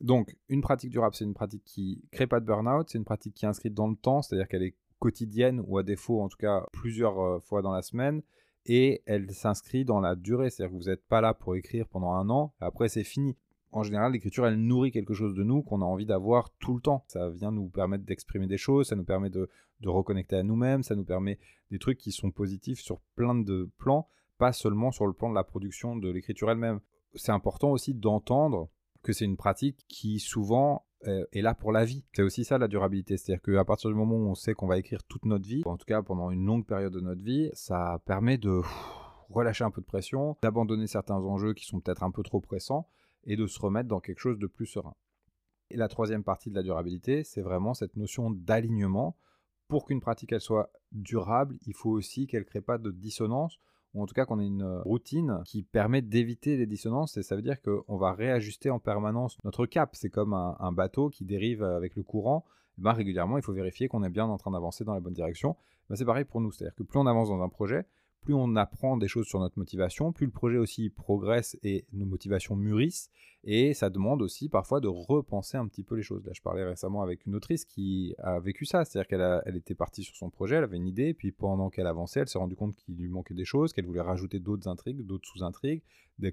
Donc, 0.00 0.36
une 0.48 0.62
pratique 0.62 0.90
durable, 0.90 1.14
c'est 1.14 1.24
une 1.24 1.34
pratique 1.34 1.64
qui 1.64 2.02
crée 2.10 2.26
pas 2.26 2.40
de 2.40 2.44
burn-out, 2.44 2.88
c'est 2.88 2.98
une 2.98 3.04
pratique 3.04 3.34
qui 3.34 3.44
est 3.44 3.48
inscrite 3.48 3.74
dans 3.74 3.88
le 3.88 3.96
temps, 3.96 4.22
c'est-à-dire 4.22 4.48
qu'elle 4.48 4.62
est 4.62 4.76
quotidienne 4.98 5.62
ou 5.66 5.78
à 5.78 5.82
défaut, 5.82 6.20
en 6.20 6.28
tout 6.28 6.38
cas, 6.38 6.66
plusieurs 6.72 7.20
euh, 7.20 7.38
fois 7.38 7.62
dans 7.62 7.72
la 7.72 7.82
semaine 7.82 8.22
et 8.66 9.02
elle 9.06 9.30
s'inscrit 9.32 9.84
dans 9.84 10.00
la 10.00 10.14
durée. 10.14 10.50
C'est-à-dire 10.50 10.76
que 10.76 10.82
vous 10.82 10.90
n'êtes 10.90 11.06
pas 11.06 11.20
là 11.20 11.34
pour 11.34 11.56
écrire 11.56 11.88
pendant 11.88 12.12
un 12.12 12.28
an, 12.30 12.52
après 12.60 12.88
c'est 12.88 13.04
fini 13.04 13.36
en 13.70 13.82
général, 13.82 14.12
l'écriture, 14.12 14.46
elle 14.46 14.56
nourrit 14.56 14.90
quelque 14.90 15.14
chose 15.14 15.34
de 15.34 15.42
nous 15.42 15.62
qu'on 15.62 15.82
a 15.82 15.84
envie 15.84 16.06
d'avoir 16.06 16.50
tout 16.58 16.74
le 16.74 16.80
temps. 16.80 17.04
Ça 17.08 17.28
vient 17.30 17.52
nous 17.52 17.68
permettre 17.68 18.04
d'exprimer 18.04 18.46
des 18.46 18.56
choses, 18.56 18.88
ça 18.88 18.96
nous 18.96 19.04
permet 19.04 19.30
de, 19.30 19.48
reconnecter 19.84 20.36
à 20.36 20.42
nous-mêmes, 20.42 20.82
ça 20.82 20.96
nous 20.96 21.04
permet 21.04 21.38
des 21.70 21.78
trucs 21.78 21.98
qui 21.98 22.10
sont 22.10 22.30
positifs 22.30 22.80
sur 22.80 23.00
plein 23.14 23.34
de 23.34 23.70
plans, 23.78 24.08
pas 24.38 24.52
seulement 24.52 24.90
sur 24.90 25.06
le 25.06 25.12
plan 25.12 25.30
de 25.30 25.34
la 25.34 25.44
production 25.44 25.96
de 25.96 26.10
l'écriture 26.10 26.50
elle-même. 26.50 26.80
C'est 27.14 27.32
important 27.32 27.70
aussi 27.70 27.94
d'entendre 27.94 28.70
que 29.02 29.12
c'est 29.12 29.24
une 29.24 29.36
pratique 29.36 29.84
qui 29.86 30.18
souvent 30.18 30.84
euh, 31.06 31.24
est 31.32 31.42
là 31.42 31.54
pour 31.54 31.70
la 31.70 31.84
vie. 31.84 32.04
C'est 32.12 32.22
aussi 32.22 32.44
ça 32.44 32.58
la 32.58 32.68
durabilité, 32.68 33.16
c'est-à-dire 33.16 33.42
qu'à 33.42 33.64
partir 33.64 33.90
du 33.90 33.96
moment 33.96 34.16
où 34.16 34.28
on 34.28 34.34
sait 34.34 34.54
qu'on 34.54 34.66
va 34.66 34.78
écrire 34.78 35.04
toute 35.04 35.26
notre 35.26 35.46
vie, 35.46 35.62
en 35.64 35.76
tout 35.76 35.86
cas 35.86 36.02
pendant 36.02 36.30
une 36.30 36.44
longue 36.44 36.66
période 36.66 36.92
de 36.92 37.00
notre 37.00 37.22
vie, 37.22 37.50
ça 37.52 38.02
permet 38.04 38.38
de 38.38 38.62
relâcher 39.30 39.62
un 39.62 39.70
peu 39.70 39.80
de 39.80 39.86
pression, 39.86 40.36
d'abandonner 40.42 40.86
certains 40.86 41.14
enjeux 41.16 41.54
qui 41.54 41.66
sont 41.66 41.80
peut-être 41.80 42.02
un 42.02 42.10
peu 42.10 42.22
trop 42.22 42.40
pressants 42.40 42.88
et 43.28 43.36
de 43.36 43.46
se 43.46 43.60
remettre 43.60 43.88
dans 43.88 44.00
quelque 44.00 44.18
chose 44.18 44.38
de 44.38 44.46
plus 44.48 44.66
serein. 44.66 44.94
Et 45.70 45.76
la 45.76 45.88
troisième 45.88 46.24
partie 46.24 46.50
de 46.50 46.54
la 46.54 46.62
durabilité, 46.62 47.22
c'est 47.22 47.42
vraiment 47.42 47.74
cette 47.74 47.94
notion 47.94 48.30
d'alignement. 48.30 49.16
Pour 49.68 49.84
qu'une 49.84 50.00
pratique 50.00 50.32
elle 50.32 50.40
soit 50.40 50.72
durable, 50.92 51.56
il 51.66 51.74
faut 51.74 51.90
aussi 51.90 52.26
qu'elle 52.26 52.40
ne 52.40 52.46
crée 52.46 52.62
pas 52.62 52.78
de 52.78 52.90
dissonance, 52.90 53.58
ou 53.92 54.02
en 54.02 54.06
tout 54.06 54.14
cas 54.14 54.24
qu'on 54.24 54.40
ait 54.40 54.46
une 54.46 54.80
routine 54.84 55.42
qui 55.44 55.62
permet 55.62 56.00
d'éviter 56.00 56.56
les 56.56 56.66
dissonances, 56.66 57.18
et 57.18 57.22
ça 57.22 57.36
veut 57.36 57.42
dire 57.42 57.60
qu'on 57.60 57.98
va 57.98 58.14
réajuster 58.14 58.70
en 58.70 58.78
permanence 58.78 59.36
notre 59.44 59.66
cap. 59.66 59.94
C'est 59.94 60.08
comme 60.08 60.32
un, 60.32 60.72
bateau 60.72 61.10
qui 61.10 61.26
dérive 61.26 61.62
avec 61.62 61.96
le 61.96 62.02
courant. 62.02 62.46
Eh 62.78 62.82
ben, 62.82 62.92
régulièrement, 62.92 63.36
il 63.36 63.42
faut 63.42 63.52
vérifier 63.52 63.88
qu'on 63.88 64.02
est 64.04 64.08
bien 64.08 64.24
en 64.24 64.38
train 64.38 64.52
d'avancer 64.52 64.84
dans 64.84 64.94
la 64.94 65.00
bonne 65.00 65.12
direction. 65.12 65.54
Ben, 65.90 65.96
c'est 65.96 66.06
pareil 66.06 66.24
pour 66.24 66.40
nous, 66.40 66.50
c'est-à-dire 66.50 66.74
que 66.74 66.82
plus 66.82 66.98
on 66.98 67.06
avance 67.06 67.28
dans 67.28 67.42
un 67.42 67.48
projet, 67.50 67.84
plus 68.28 68.34
on 68.34 68.56
apprend 68.56 68.98
des 68.98 69.08
choses 69.08 69.26
sur 69.26 69.40
notre 69.40 69.58
motivation, 69.58 70.12
plus 70.12 70.26
le 70.26 70.32
projet 70.32 70.58
aussi 70.58 70.90
progresse 70.90 71.56
et 71.62 71.86
nos 71.94 72.04
motivations 72.04 72.56
mûrissent. 72.56 73.10
Et 73.42 73.72
ça 73.72 73.88
demande 73.88 74.20
aussi 74.20 74.50
parfois 74.50 74.80
de 74.80 74.86
repenser 74.86 75.56
un 75.56 75.66
petit 75.66 75.82
peu 75.82 75.94
les 75.94 76.02
choses. 76.02 76.22
Là, 76.26 76.32
je 76.34 76.42
parlais 76.42 76.62
récemment 76.62 77.00
avec 77.00 77.24
une 77.24 77.34
autrice 77.34 77.64
qui 77.64 78.14
a 78.18 78.38
vécu 78.38 78.66
ça, 78.66 78.84
c'est-à-dire 78.84 79.08
qu'elle 79.08 79.42
elle 79.46 79.56
était 79.56 79.74
partie 79.74 80.02
sur 80.02 80.14
son 80.14 80.28
projet, 80.28 80.56
elle 80.56 80.64
avait 80.64 80.76
une 80.76 80.86
idée, 80.86 81.14
puis 81.14 81.32
pendant 81.32 81.70
qu'elle 81.70 81.86
avançait, 81.86 82.20
elle 82.20 82.28
s'est 82.28 82.36
rendue 82.36 82.54
compte 82.54 82.76
qu'il 82.76 82.96
lui 82.96 83.08
manquait 83.08 83.32
des 83.32 83.46
choses, 83.46 83.72
qu'elle 83.72 83.86
voulait 83.86 84.02
rajouter 84.02 84.40
d'autres 84.40 84.68
intrigues, 84.68 85.06
d'autres 85.06 85.26
sous-intrigues, 85.26 85.82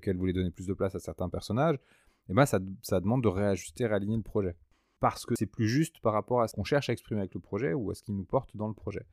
qu'elle 0.02 0.18
voulait 0.18 0.34
donner 0.34 0.52
plus 0.52 0.68
de 0.68 0.74
place 0.74 0.96
à 0.96 1.00
certains 1.00 1.30
personnages. 1.30 1.80
et 2.28 2.34
ben 2.34 2.46
ça, 2.46 2.60
ça 2.82 3.00
demande 3.00 3.24
de 3.24 3.30
réajuster, 3.30 3.86
réaligner 3.86 4.18
le 4.18 4.22
projet. 4.22 4.58
Parce 5.00 5.26
que 5.26 5.36
c'est 5.38 5.46
plus 5.46 5.70
juste 5.70 6.02
par 6.02 6.12
rapport 6.12 6.42
à 6.42 6.50
ce 6.50 6.56
qu'on 6.56 6.66
cherche 6.66 6.90
à 6.90 6.92
exprimer 6.92 7.22
avec 7.22 7.36
le 7.36 7.40
projet 7.40 7.72
ou 7.72 7.90
à 7.90 7.96
ce 7.96 8.04
qui 8.04 8.12
nous 8.12 8.26
porte 8.26 8.58
dans 8.58 8.68
le 8.68 8.74
projet. 8.74 9.06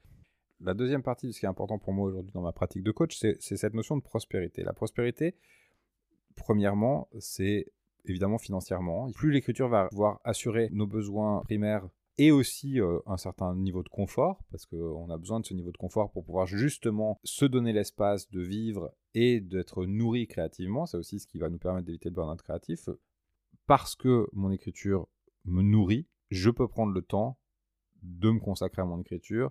La 0.65 0.75
deuxième 0.75 1.03
partie 1.03 1.27
de 1.27 1.33
ce 1.33 1.41
qui 1.41 1.47
est 1.47 1.49
important 1.49 1.79
pour 1.79 1.93
moi 1.93 2.07
aujourd'hui 2.07 2.31
dans 2.33 2.43
ma 2.43 2.53
pratique 2.53 2.85
de 2.85 2.93
coach, 2.93 3.19
c'est 3.19 3.41
cette 3.41 3.75
notion 3.75 3.97
de 3.97 4.03
prospérité. 4.03 4.63
La 4.63 4.73
prospérité, 4.73 5.35
premièrement, 6.37 7.09
c'est 7.19 7.67
évidemment 8.05 8.39
financièrement. 8.39 9.11
Plus 9.13 9.33
l'écriture 9.33 9.69
va 9.69 9.89
pouvoir 9.89 10.21
assurer 10.25 10.69
nos 10.71 10.87
besoins 10.87 11.43
primaires 11.43 11.89
et 12.19 12.31
aussi 12.31 12.81
euh, 12.81 12.99
un 13.07 13.17
certain 13.17 13.57
niveau 13.57 13.83
de 13.83 13.89
confort, 13.89 14.45
parce 14.51 14.67
qu'on 14.67 15.11
a 15.11 15.17
besoin 15.17 15.41
de 15.41 15.47
ce 15.47 15.55
niveau 15.55 15.73
de 15.73 15.77
confort 15.79 16.13
pour 16.13 16.25
pouvoir 16.25 16.47
justement 16.47 17.19
se 17.25 17.45
donner 17.45 17.73
l'espace 17.73 18.31
de 18.31 18.41
vivre 18.41 18.95
et 19.15 19.41
d'être 19.41 19.87
nourri 19.87 20.27
créativement. 20.29 20.87
C'est 20.87 20.99
aussi 20.99 21.19
ce 21.19 21.27
qui 21.27 21.39
va 21.39 21.49
nous 21.49 21.59
permettre 21.59 21.87
d'éviter 21.87 22.11
le 22.11 22.15
burn-out 22.15 22.43
créatif. 22.43 22.89
Parce 23.67 23.97
que 23.97 24.29
mon 24.33 24.53
écriture 24.53 25.09
me 25.45 25.63
nourrit, 25.63 26.07
je 26.31 26.51
peux 26.51 26.69
prendre 26.69 26.93
le 26.93 27.03
temps 27.03 27.39
de 28.03 28.31
me 28.31 28.41
consacrer 28.41 28.83
à 28.83 28.85
mon 28.85 29.01
écriture 29.01 29.51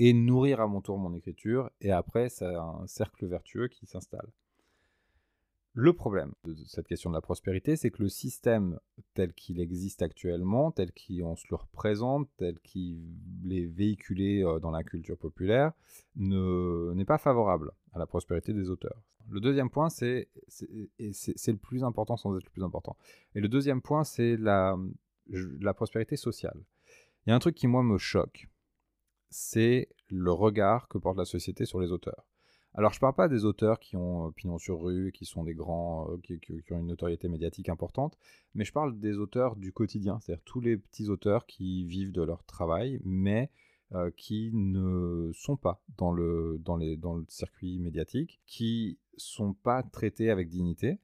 et 0.00 0.14
nourrir 0.14 0.62
à 0.62 0.66
mon 0.66 0.80
tour 0.80 0.96
mon 0.98 1.12
écriture, 1.12 1.70
et 1.82 1.92
après, 1.92 2.30
c'est 2.30 2.46
un 2.46 2.86
cercle 2.86 3.26
vertueux 3.26 3.68
qui 3.68 3.84
s'installe. 3.84 4.32
Le 5.74 5.92
problème 5.92 6.32
de 6.44 6.54
cette 6.64 6.88
question 6.88 7.10
de 7.10 7.14
la 7.14 7.20
prospérité, 7.20 7.76
c'est 7.76 7.90
que 7.90 8.02
le 8.02 8.08
système 8.08 8.80
tel 9.12 9.34
qu'il 9.34 9.60
existe 9.60 10.00
actuellement, 10.00 10.72
tel 10.72 10.90
qu'on 10.90 11.36
se 11.36 11.44
le 11.50 11.56
représente, 11.56 12.28
tel 12.38 12.58
qu'il 12.60 13.52
est 13.52 13.66
véhiculé 13.66 14.42
euh, 14.42 14.58
dans 14.58 14.70
la 14.70 14.82
culture 14.84 15.18
populaire, 15.18 15.72
n'est 16.16 17.04
pas 17.04 17.18
favorable 17.18 17.70
à 17.92 17.98
la 17.98 18.06
prospérité 18.06 18.54
des 18.54 18.70
auteurs. 18.70 19.02
Le 19.28 19.38
deuxième 19.38 19.68
point, 19.68 19.90
c'est 19.90 20.28
le 20.98 21.56
plus 21.56 21.84
important 21.84 22.16
sans 22.16 22.36
être 22.38 22.44
le 22.44 22.50
plus 22.50 22.64
important. 22.64 22.96
Et 23.34 23.40
le 23.40 23.48
deuxième 23.48 23.82
point, 23.82 24.02
c'est 24.02 24.38
la, 24.38 24.76
la 25.28 25.74
prospérité 25.74 26.16
sociale. 26.16 26.58
Il 27.26 27.30
y 27.30 27.32
a 27.32 27.36
un 27.36 27.38
truc 27.38 27.54
qui, 27.54 27.66
moi, 27.66 27.82
me 27.82 27.98
choque, 27.98 28.48
c'est 29.30 29.88
le 30.08 30.32
regard 30.32 30.88
que 30.88 30.98
porte 30.98 31.16
la 31.16 31.24
société 31.24 31.64
sur 31.64 31.80
les 31.80 31.92
auteurs. 31.92 32.26
Alors, 32.74 32.92
je 32.92 32.98
ne 32.98 33.00
parle 33.00 33.14
pas 33.14 33.28
des 33.28 33.44
auteurs 33.44 33.80
qui 33.80 33.96
ont 33.96 34.28
euh, 34.28 34.30
pignon 34.30 34.58
sur 34.58 34.80
rue, 34.80 35.10
qui 35.12 35.24
sont 35.24 35.42
des 35.42 35.54
grands, 35.54 36.08
euh, 36.12 36.18
qui, 36.18 36.72
ont 36.72 36.78
une 36.78 36.86
notoriété 36.86 37.28
médiatique 37.28 37.68
importante, 37.68 38.16
mais 38.54 38.64
je 38.64 38.72
parle 38.72 38.98
des 39.00 39.18
auteurs 39.18 39.56
du 39.56 39.72
quotidien, 39.72 40.20
c'est-à-dire 40.20 40.44
tous 40.44 40.60
les 40.60 40.76
petits 40.76 41.08
auteurs 41.08 41.46
qui 41.46 41.84
vivent 41.84 42.12
de 42.12 42.22
leur 42.22 42.44
travail, 42.44 43.00
mais 43.04 43.50
euh, 43.92 44.12
qui 44.16 44.52
ne 44.54 45.32
sont 45.34 45.56
pas 45.56 45.82
dans 45.98 46.12
le, 46.12 46.60
dans, 46.60 46.76
le 46.76 47.24
circuit 47.28 47.80
médiatique, 47.80 48.40
qui 48.46 48.98
sont 49.16 49.52
pas 49.52 49.82
traités 49.82 50.30
avec 50.30 50.48
dignité 50.48 51.00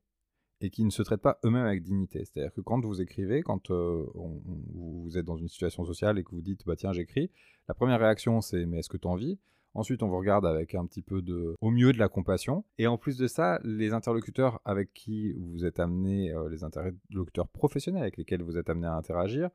et 0.61 0.71
qui 0.71 0.85
ne 0.85 0.91
se 0.91 1.03
traitent 1.03 1.23
pas 1.23 1.39
eux-mêmes 1.45 1.67
avec 1.67 1.83
dignité. 1.83 2.25
C'est-à-dire 2.25 2.53
que 2.53 2.61
quand 2.61 2.85
vous 2.85 3.01
écrivez, 3.01 3.43
quand 3.43 3.71
vous 3.71 5.19
êtes 5.19 5.27
dans 5.27 5.37
une 5.37 5.49
situation 5.49 5.85
sociale 5.85 6.19
et 6.19 6.25
que 6.25 6.31
vous 6.31 6.41
dites 6.41 6.65
bah 6.67 6.77
tiens 6.77 6.93
j'écris, 6.93 7.31
la 7.69 7.75
première 7.75 8.01
réaction 8.01 8.41
c'est 8.41 8.65
mais 8.67 8.79
est-ce 8.79 8.89
que 8.89 8.97
tu 8.97 9.07
en 9.07 9.17
vis? 9.17 9.39
Ensuite, 9.77 10.03
on 10.03 10.09
vous 10.09 10.17
regarde 10.17 10.47
avec 10.47 10.75
un 10.75 10.87
petit 10.87 11.03
peu 11.03 11.21
de, 11.21 11.55
au 11.61 11.71
mieux 11.71 11.93
de 11.93 11.99
la 11.99 12.09
compassion. 12.09 12.65
Et 12.79 12.87
en 12.87 12.97
plus 12.97 13.19
de 13.19 13.27
ça, 13.27 13.61
les 13.63 13.93
interlocuteurs 13.93 14.59
avec 14.65 14.95
qui 14.95 15.35
vous 15.35 15.67
êtes 15.67 15.81
amené, 15.81 16.33
euh, 16.33 16.49
les 16.49 16.65
interlocuteurs 16.65 17.47
professionnels 17.47 18.01
avec 18.01 18.17
lesquels 18.17 18.43
vous 18.43 18.57
êtes 18.57 18.71
amené 18.71 18.87
à 18.87 18.95
interagir, 18.95 19.51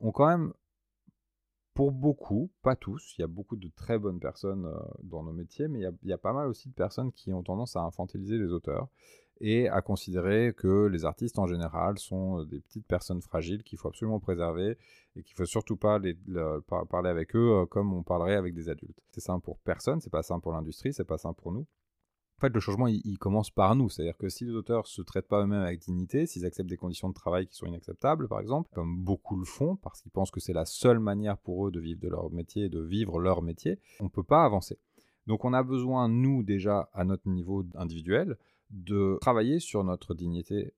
ont 0.00 0.10
quand 0.10 0.26
même, 0.26 0.52
pour 1.74 1.92
beaucoup, 1.92 2.50
pas 2.62 2.74
tous, 2.74 3.14
il 3.16 3.20
y 3.20 3.24
a 3.24 3.28
beaucoup 3.28 3.54
de 3.54 3.70
très 3.76 4.00
bonnes 4.00 4.18
personnes 4.18 4.66
euh, 4.66 4.80
dans 5.04 5.22
nos 5.22 5.32
métiers, 5.32 5.68
mais 5.68 5.78
il 5.78 6.08
y, 6.08 6.12
a, 6.12 6.18
pas 6.18 6.32
mal 6.32 6.48
aussi 6.48 6.68
de 6.68 6.74
personnes 6.74 7.12
qui 7.12 7.32
ont 7.32 7.44
tendance 7.44 7.76
à 7.76 7.82
infantiliser 7.82 8.38
les 8.38 8.50
auteurs 8.50 8.88
et 9.42 9.68
à 9.68 9.82
considérer 9.82 10.54
que 10.56 10.86
les 10.86 11.04
artistes 11.04 11.38
en 11.38 11.46
général 11.46 11.98
sont 11.98 12.40
euh, 12.40 12.44
des 12.46 12.60
petites 12.60 12.86
personnes 12.86 13.20
fragiles 13.20 13.64
qu'il 13.64 13.76
faut 13.76 13.88
absolument 13.88 14.20
préserver 14.20 14.78
et 15.16 15.22
qu'il 15.22 15.36
faut 15.36 15.44
surtout 15.44 15.76
pas 15.76 16.00
parler 16.88 17.10
avec 17.10 17.34
eux 17.34 17.50
euh, 17.50 17.66
comme 17.66 17.92
on 17.92 18.04
parlerait 18.04 18.36
avec 18.36 18.54
des 18.54 18.68
adultes. 18.68 19.02
C'est 19.10 19.20
simple 19.20 19.44
pour 19.44 19.58
personne, 19.58 20.00
c'est 20.00 20.10
pas 20.10 20.22
simple 20.22 20.42
pour 20.42 20.52
l'industrie, 20.52 20.92
c'est 20.92 21.04
pas 21.04 21.18
simple 21.18 21.42
pour 21.42 21.52
nous. 21.52 21.66
En 22.38 22.46
fait, 22.46 22.54
le 22.54 22.60
changement, 22.60 22.88
il, 22.88 23.18
commence 23.18 23.50
par 23.50 23.76
nous. 23.76 23.88
C'est-à-dire 23.88 24.16
que 24.16 24.28
si 24.28 24.44
les 24.44 24.52
auteurs 24.52 24.88
se 24.88 25.00
traitent 25.00 25.28
pas 25.28 25.42
eux-mêmes 25.42 25.62
avec 25.62 25.78
dignité, 25.78 26.26
s'ils 26.26 26.44
acceptent 26.44 26.68
des 26.68 26.76
conditions 26.76 27.08
de 27.08 27.14
travail 27.14 27.46
qui 27.46 27.54
sont 27.54 27.66
inacceptables, 27.66 28.26
par 28.26 28.40
exemple, 28.40 28.68
comme 28.74 28.98
beaucoup 28.98 29.36
le 29.36 29.44
font, 29.44 29.76
parce 29.76 30.02
qu'ils 30.02 30.10
pensent 30.10 30.32
que 30.32 30.40
c'est 30.40 30.52
la 30.52 30.64
seule 30.64 30.98
manière 30.98 31.38
pour 31.38 31.68
eux 31.68 31.70
de 31.70 31.78
vivre 31.78 32.00
de 32.00 32.08
leur 32.08 32.32
métier 32.32 32.64
et 32.64 32.68
de 32.68 32.80
vivre 32.80 33.20
leur 33.20 33.42
métier, 33.42 33.78
on 34.00 34.04
ne 34.04 34.08
peut 34.08 34.24
pas 34.24 34.44
avancer. 34.44 34.80
Donc 35.28 35.44
on 35.44 35.52
a 35.52 35.62
besoin, 35.62 36.08
nous, 36.08 36.42
déjà, 36.42 36.88
à 36.94 37.04
notre 37.04 37.28
niveau 37.28 37.64
individuel, 37.76 38.36
de 38.72 39.18
travailler 39.20 39.60
sur 39.60 39.84
notre 39.84 40.14
dignité 40.14 40.74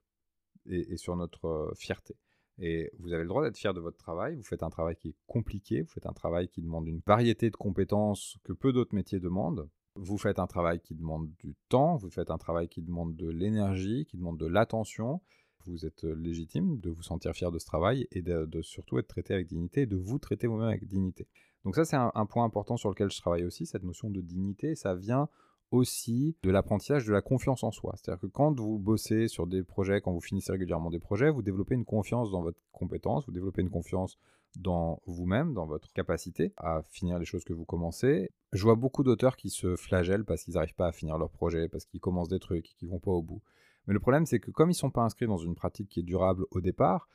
et, 0.66 0.96
sur 0.96 1.16
notre 1.16 1.46
euh, 1.46 1.74
fierté. 1.74 2.16
Et 2.58 2.92
vous 2.98 3.12
avez 3.12 3.22
le 3.22 3.28
droit 3.28 3.42
d'être 3.42 3.56
fier 3.56 3.74
de 3.74 3.80
votre 3.80 3.96
travail. 3.96 4.36
Vous 4.36 4.42
faites 4.42 4.62
un 4.62 4.70
travail 4.70 4.96
qui 4.96 5.08
est 5.08 5.16
compliqué, 5.26 5.82
vous 5.82 5.88
faites 5.88 6.06
un 6.06 6.12
travail 6.12 6.48
qui 6.48 6.62
demande 6.62 6.86
une 6.86 7.00
variété 7.04 7.50
de 7.50 7.56
compétences 7.56 8.36
que 8.44 8.52
peu 8.52 8.72
d'autres 8.72 8.94
métiers 8.94 9.18
demandent. 9.18 9.68
Vous 9.96 10.18
faites 10.18 10.38
un 10.38 10.46
travail 10.46 10.80
qui 10.80 10.94
demande 10.94 11.30
du 11.38 11.54
temps, 11.68 11.96
vous 11.96 12.10
faites 12.10 12.30
un 12.30 12.38
travail 12.38 12.68
qui 12.68 12.82
demande 12.82 13.14
de 13.16 13.28
l'énergie, 13.28 14.06
qui 14.06 14.16
demande 14.16 14.38
de 14.38 14.46
l'attention. 14.46 15.20
Vous 15.66 15.86
êtes 15.86 16.04
euh, 16.04 16.14
légitime 16.14 16.78
de 16.80 16.90
vous 16.90 17.02
sentir 17.02 17.32
fier 17.32 17.50
de 17.50 17.58
ce 17.58 17.66
travail 17.66 18.06
et 18.10 18.22
de, 18.22 18.46
surtout 18.62 18.98
être 18.98 19.08
traité 19.08 19.34
avec 19.34 19.46
dignité 19.46 19.82
et 19.82 19.86
de 19.86 19.96
vous 19.96 20.18
traiter 20.18 20.46
vous-même 20.46 20.68
avec 20.68 20.86
dignité. 20.86 21.26
Donc 21.64 21.76
ça, 21.76 21.84
c'est 21.84 21.96
un, 21.96 22.12
un, 22.14 22.26
point 22.26 22.44
important 22.44 22.76
sur 22.76 22.90
lequel 22.90 23.10
je 23.10 23.18
travaille 23.18 23.44
aussi, 23.44 23.66
cette 23.66 23.84
notion 23.84 24.10
de 24.10 24.20
dignité. 24.20 24.74
Ça 24.74 24.94
vient 24.94 25.28
aussi 25.70 26.36
de 26.42 26.50
l'apprentissage 26.50 27.06
de 27.06 27.12
la 27.12 27.22
confiance 27.22 27.64
en 27.64 27.70
soi. 27.70 27.94
C'est-à-dire 27.96 28.20
que 28.20 28.26
quand 28.26 28.58
vous 28.58 28.78
bossez 28.78 29.28
sur 29.28 29.46
des 29.46 29.62
projets, 29.62 30.00
quand 30.00 30.12
vous 30.12 30.20
finissez 30.20 30.52
régulièrement 30.52 30.90
des 30.90 30.98
projets, 30.98 31.30
vous 31.30 31.42
développez 31.42 31.74
une 31.74 31.84
confiance 31.84 32.30
dans 32.30 32.42
votre 32.42 32.58
compétence, 32.72 33.26
vous 33.26 33.32
développez 33.32 33.62
une 33.62 33.70
confiance 33.70 34.18
dans 34.56 35.00
vous-même, 35.06 35.52
dans 35.52 35.66
votre 35.66 35.92
capacité 35.92 36.52
à 36.56 36.82
finir 36.82 37.18
les 37.18 37.24
choses 37.24 37.44
que 37.44 37.52
vous 37.52 37.64
commencez. 37.64 38.30
Je 38.52 38.62
vois 38.62 38.76
beaucoup 38.76 39.02
d'auteurs 39.02 39.36
qui 39.36 39.50
se 39.50 39.74
flagellent 39.76 40.24
parce 40.24 40.44
qu'ils 40.44 40.54
n'arrivent 40.54 40.74
pas 40.74 40.86
à 40.88 40.92
finir 40.92 41.18
leur 41.18 41.30
projet, 41.30 41.68
parce 41.68 41.84
qu'ils 41.84 42.00
commencent 42.00 42.28
des 42.28 42.38
trucs 42.38 42.70
et 42.70 42.74
qu'ils 42.74 42.88
vont 42.88 43.00
pas 43.00 43.10
au 43.10 43.22
bout. 43.22 43.42
Mais 43.86 43.94
le 43.94 44.00
problème, 44.00 44.26
c'est 44.26 44.40
que 44.40 44.50
comme 44.50 44.70
ils 44.70 44.74
sont 44.74 44.90
pas 44.90 45.02
inscrits 45.02 45.26
dans 45.26 45.36
une 45.36 45.54
pratique 45.54 45.88
qui 45.88 46.00
est 46.00 46.04
durable 46.04 46.46
au 46.50 46.60
départ, 46.60 47.08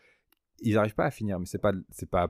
ils 0.61 0.75
n'arrivent 0.75 0.95
pas 0.95 1.05
à 1.05 1.11
finir. 1.11 1.39
Mais 1.39 1.45
c'est 1.45 1.59
pas 1.59 1.73
c'est 1.89 2.09
pas 2.09 2.29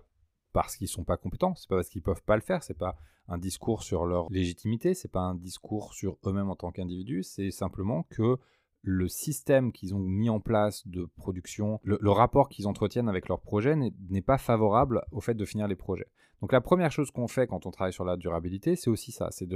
parce 0.53 0.75
qu'ils 0.75 0.87
sont 0.87 1.03
pas 1.03 1.17
compétents, 1.17 1.55
c'est 1.55 1.69
pas 1.69 1.75
parce 1.75 1.89
qu'ils 1.89 2.01
peuvent 2.01 2.23
pas 2.23 2.35
le 2.35 2.41
faire, 2.41 2.63
c'est 2.63 2.77
pas 2.77 2.97
un 3.27 3.37
discours 3.37 3.83
sur 3.83 4.05
leur 4.05 4.29
légitimité, 4.31 4.93
c'est 4.93 5.11
pas 5.11 5.21
un 5.21 5.35
discours 5.35 5.93
sur 5.93 6.17
eux-mêmes 6.25 6.49
en 6.49 6.55
tant 6.55 6.71
qu'individus, 6.71 7.23
c'est 7.23 7.51
simplement 7.51 8.03
que 8.09 8.37
le 8.81 9.07
système 9.07 9.71
qu'ils 9.71 9.93
ont 9.93 9.99
mis 9.99 10.29
en 10.29 10.39
place 10.39 10.87
de 10.87 11.05
production, 11.17 11.79
le, 11.83 12.11
rapport 12.11 12.49
qu'ils 12.49 12.67
entretiennent 12.67 13.09
avec 13.09 13.27
leur 13.27 13.41
projet 13.41 13.75
n'est 13.75 14.21
pas 14.21 14.37
favorable 14.37 15.03
au 15.11 15.21
fait 15.21 15.33
de 15.33 15.45
finir 15.45 15.67
les 15.67 15.75
projets. 15.75 16.07
Donc 16.41 16.53
la 16.53 16.61
première 16.61 16.91
chose 16.91 17.11
qu'on 17.11 17.27
fait 17.27 17.47
quand 17.47 17.65
on 17.65 17.71
travaille 17.71 17.93
sur 17.93 18.05
la 18.05 18.15
durabilité, 18.15 18.75
c'est 18.75 18.89
aussi 18.89 19.11
ça, 19.11 19.27
c'est 19.31 19.49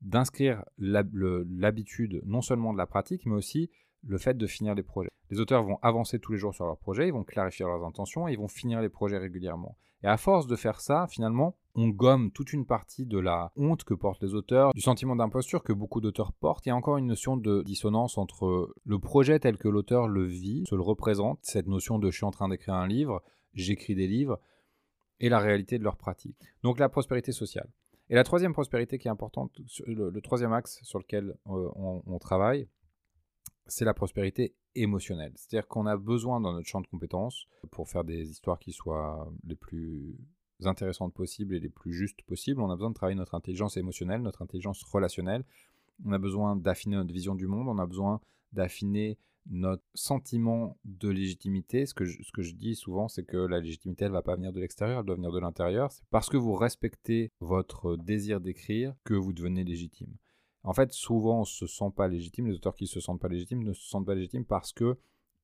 d'inscrire 0.00 0.64
l'habitude 0.78 2.22
non 2.24 2.40
seulement 2.40 2.72
de 2.72 2.78
la 2.78 2.86
pratique, 2.86 3.26
mais 3.26 3.34
aussi 3.34 3.70
le 4.06 4.18
fait 4.18 4.36
de 4.36 4.46
finir 4.46 4.74
les 4.74 4.82
projets. 4.82 5.10
Les 5.30 5.40
auteurs 5.40 5.62
vont 5.62 5.78
avancer 5.82 6.18
tous 6.18 6.32
les 6.32 6.38
jours 6.38 6.54
sur 6.54 6.66
leurs 6.66 6.76
projets, 6.76 7.08
ils 7.08 7.12
vont 7.12 7.24
clarifier 7.24 7.64
leurs 7.64 7.84
intentions 7.84 8.28
et 8.28 8.32
ils 8.32 8.38
vont 8.38 8.48
finir 8.48 8.80
les 8.80 8.88
projets 8.88 9.18
régulièrement. 9.18 9.76
Et 10.02 10.06
à 10.06 10.16
force 10.16 10.46
de 10.46 10.56
faire 10.56 10.80
ça, 10.80 11.06
finalement, 11.08 11.56
on 11.74 11.88
gomme 11.88 12.32
toute 12.32 12.52
une 12.52 12.66
partie 12.66 13.06
de 13.06 13.18
la 13.18 13.52
honte 13.56 13.84
que 13.84 13.94
portent 13.94 14.22
les 14.22 14.34
auteurs, 14.34 14.74
du 14.74 14.80
sentiment 14.80 15.14
d'imposture 15.14 15.62
que 15.62 15.72
beaucoup 15.72 16.00
d'auteurs 16.00 16.32
portent. 16.32 16.66
Il 16.66 16.70
y 16.70 16.72
a 16.72 16.76
encore 16.76 16.96
une 16.96 17.06
notion 17.06 17.36
de 17.36 17.62
dissonance 17.62 18.18
entre 18.18 18.74
le 18.84 18.98
projet 18.98 19.38
tel 19.38 19.56
que 19.56 19.68
l'auteur 19.68 20.08
le 20.08 20.24
vit, 20.24 20.64
se 20.68 20.74
le 20.74 20.82
représente, 20.82 21.38
cette 21.42 21.68
notion 21.68 21.98
de 21.98 22.10
je 22.10 22.16
suis 22.16 22.26
en 22.26 22.32
train 22.32 22.48
d'écrire 22.48 22.74
un 22.74 22.88
livre, 22.88 23.22
j'écris 23.54 23.94
des 23.94 24.08
livres, 24.08 24.40
et 25.20 25.28
la 25.28 25.38
réalité 25.38 25.78
de 25.78 25.84
leur 25.84 25.96
pratique. 25.96 26.36
Donc 26.64 26.80
la 26.80 26.88
prospérité 26.88 27.30
sociale. 27.30 27.70
Et 28.10 28.16
la 28.16 28.24
troisième 28.24 28.52
prospérité 28.52 28.98
qui 28.98 29.06
est 29.06 29.10
importante, 29.10 29.52
le, 29.86 30.20
troisième 30.20 30.52
axe 30.52 30.80
sur 30.82 30.98
lequel 30.98 31.36
euh, 31.46 31.70
on 31.76 32.18
travaille, 32.18 32.68
c'est 33.66 33.84
la 33.84 33.94
prospérité 33.94 34.54
émotionnelle. 34.74 35.32
C'est-à-dire 35.36 35.68
qu'on 35.68 35.86
a 35.86 35.96
besoin 35.96 36.40
dans 36.40 36.52
notre 36.52 36.68
champ 36.68 36.80
de 36.80 36.86
compétences 36.86 37.46
pour 37.70 37.88
faire 37.88 38.04
des 38.04 38.30
histoires 38.30 38.58
qui 38.58 38.72
soient 38.72 39.30
les 39.44 39.56
plus 39.56 40.16
intéressantes 40.64 41.14
possibles 41.14 41.54
et 41.54 41.60
les 41.60 41.68
plus 41.68 41.92
justes 41.92 42.22
possibles. 42.22 42.60
On 42.60 42.70
a 42.70 42.76
besoin 42.76 42.90
de 42.90 42.94
travailler 42.94 43.16
notre 43.16 43.34
intelligence 43.34 43.76
émotionnelle, 43.76 44.22
notre 44.22 44.42
intelligence 44.42 44.82
relationnelle. 44.84 45.44
On 46.04 46.12
a 46.12 46.18
besoin 46.18 46.56
d'affiner 46.56 46.96
notre 46.96 47.12
vision 47.12 47.34
du 47.34 47.46
monde. 47.46 47.68
On 47.68 47.78
a 47.78 47.86
besoin 47.86 48.20
d'affiner 48.52 49.18
notre 49.50 49.82
sentiment 49.94 50.78
de 50.84 51.08
légitimité. 51.08 51.86
Ce 51.86 51.94
que 51.94 52.04
je, 52.04 52.54
dis 52.54 52.74
souvent, 52.74 53.08
c'est 53.08 53.24
que 53.24 53.36
la 53.36 53.60
légitimité, 53.60 54.04
elle 54.04 54.12
ne 54.12 54.16
va 54.16 54.22
pas 54.22 54.36
venir 54.36 54.52
de 54.52 54.60
l'extérieur, 54.60 55.00
elle 55.00 55.06
doit 55.06 55.16
venir 55.16 55.32
de 55.32 55.40
l'intérieur. 55.40 55.90
C'est 55.90 56.04
parce 56.10 56.28
que 56.28 56.36
vous 56.36 56.54
respectez 56.54 57.32
votre 57.40 57.96
désir 57.96 58.40
d'écrire 58.40 58.94
que 59.04 59.14
vous 59.14 59.32
devenez 59.32 59.64
légitime. 59.64 60.16
En 60.64 60.72
fait, 60.72 60.92
souvent, 60.92 61.38
on 61.38 61.40
ne 61.40 61.44
se 61.46 61.66
sent 61.66 61.90
pas 61.96 62.08
légitime. 62.08 62.46
Les 62.46 62.54
auteurs 62.54 62.74
qui 62.74 62.84
ne 62.84 62.88
se 62.88 63.00
sentent 63.00 63.20
pas 63.20 63.28
légitimes 63.28 63.62
ne 63.62 63.72
se 63.72 63.88
sentent 63.88 64.06
pas 64.06 64.14
légitimes 64.14 64.44
parce 64.44 64.72
que 64.72 64.96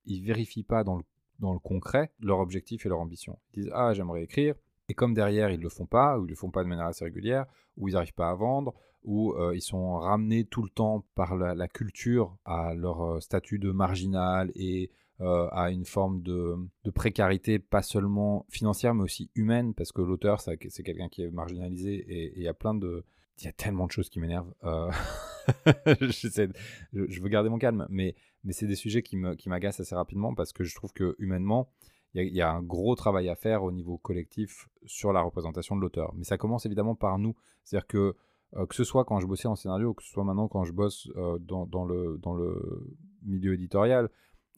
ils 0.05 0.23
vérifient 0.23 0.65
pas 0.65 0.85
dans 0.85 0.97
le, 0.97 1.59
concret 1.59 2.13
leur 2.21 2.39
objectif 2.39 2.87
et 2.87 2.89
leur 2.89 3.01
ambition. 3.01 3.39
Ils 3.55 3.65
disent 3.65 3.73
Ah, 3.75 3.93
j'aimerais 3.95 4.23
écrire. 4.23 4.55
Et 4.89 4.95
comme 4.95 5.15
derrière, 5.15 5.51
ils 5.51 5.59
ne 5.59 5.65
le 5.65 5.69
font 5.69 5.87
pas, 5.87 6.19
ou 6.19 6.23
ils 6.23 6.25
ne 6.25 6.31
le 6.31 6.37
font 6.37 6.51
pas 6.51 6.63
de 6.63 6.69
manière 6.69 6.87
assez 6.87 7.05
régulière, 7.05 7.47
ou 7.77 7.89
ils 7.89 7.93
n'arrivent 7.93 8.15
pas 8.15 8.31
à 8.31 8.35
vendre, 8.35 8.75
ou 9.05 9.33
euh, 9.33 9.55
ils 9.55 9.61
sont 9.61 9.99
ramenés 9.99 10.45
tout 10.45 10.63
le 10.63 10.71
temps 10.71 11.05
par 11.15 11.37
la, 11.37 11.69
culture 11.69 12.37
à 12.45 12.75
leur 12.75 13.03
euh, 13.03 13.21
statut 13.21 13.59
de 13.59 13.71
marginal 13.71 14.51
et 14.55 14.91
euh, 15.21 15.49
à 15.51 15.71
une 15.71 15.85
forme 15.85 16.23
de, 16.23 16.57
précarité, 16.95 17.59
pas 17.59 17.83
seulement 17.83 18.47
financière, 18.49 18.95
mais 18.95 19.03
aussi 19.03 19.31
humaine, 19.35 19.75
parce 19.75 19.93
que 19.93 20.01
l'auteur, 20.01 20.41
c'est 20.41 20.57
quelqu'un 20.57 21.09
qui 21.09 21.23
est 21.23 21.31
marginalisé 21.31 21.95
et 21.97 22.33
il 22.37 22.43
y 22.43 22.49
a 22.49 22.55
plein 22.55 22.75
de... 22.75 23.05
Il 23.39 23.45
y 23.45 23.49
a 23.49 23.53
tellement 23.53 23.87
de 23.87 23.93
choses 23.93 24.09
qui 24.09 24.21
m'énervent. 24.21 24.53
Euh, 24.65 24.91
je, 26.01 27.21
veux 27.21 27.29
garder 27.29 27.49
mon 27.49 27.59
calme, 27.59 27.87
mais, 27.89 28.15
c'est 28.51 28.67
des 28.67 28.77
sujets 28.77 29.03
qui 29.03 29.17
m'agacent 29.17 29.81
assez 29.81 29.95
rapidement 29.95 30.35
parce 30.35 30.53
que 30.53 30.65
je 30.65 30.75
trouve 30.75 30.93
que 30.93 31.15
humainement, 31.19 31.71
il 32.15 32.35
y, 32.35 32.41
a 32.41 32.51
un 32.51 32.63
gros 32.63 32.95
travail 32.97 33.29
à 33.29 33.37
faire 33.37 33.63
au 33.63 33.71
niveau 33.71 33.99
collectif 33.99 34.69
sur 34.87 35.13
la 35.13 35.21
représentation 35.21 35.77
de 35.77 35.81
l'auteur. 35.81 36.13
Mais 36.17 36.25
ça 36.25 36.39
commence 36.39 36.67
évidemment 36.67 36.95
par 36.95 37.19
nous. 37.19 37.37
C'est-à-dire 37.65 37.87
que 37.87 38.17
euh, 38.57 38.65
que 38.65 38.75
ce 38.75 38.83
soit 38.83 39.05
quand 39.05 39.21
je 39.21 39.27
bossais 39.27 39.47
en 39.47 39.57
scénario, 39.57 39.93
que 39.93 40.03
ce 40.03 40.11
soit 40.11 40.25
maintenant 40.25 40.49
quand 40.49 40.65
je 40.65 40.73
bosse 40.73 41.11
le, 41.15 41.39
dans 41.39 42.35
le 42.35 42.97
milieu 43.23 43.53
éditorial, 43.53 44.09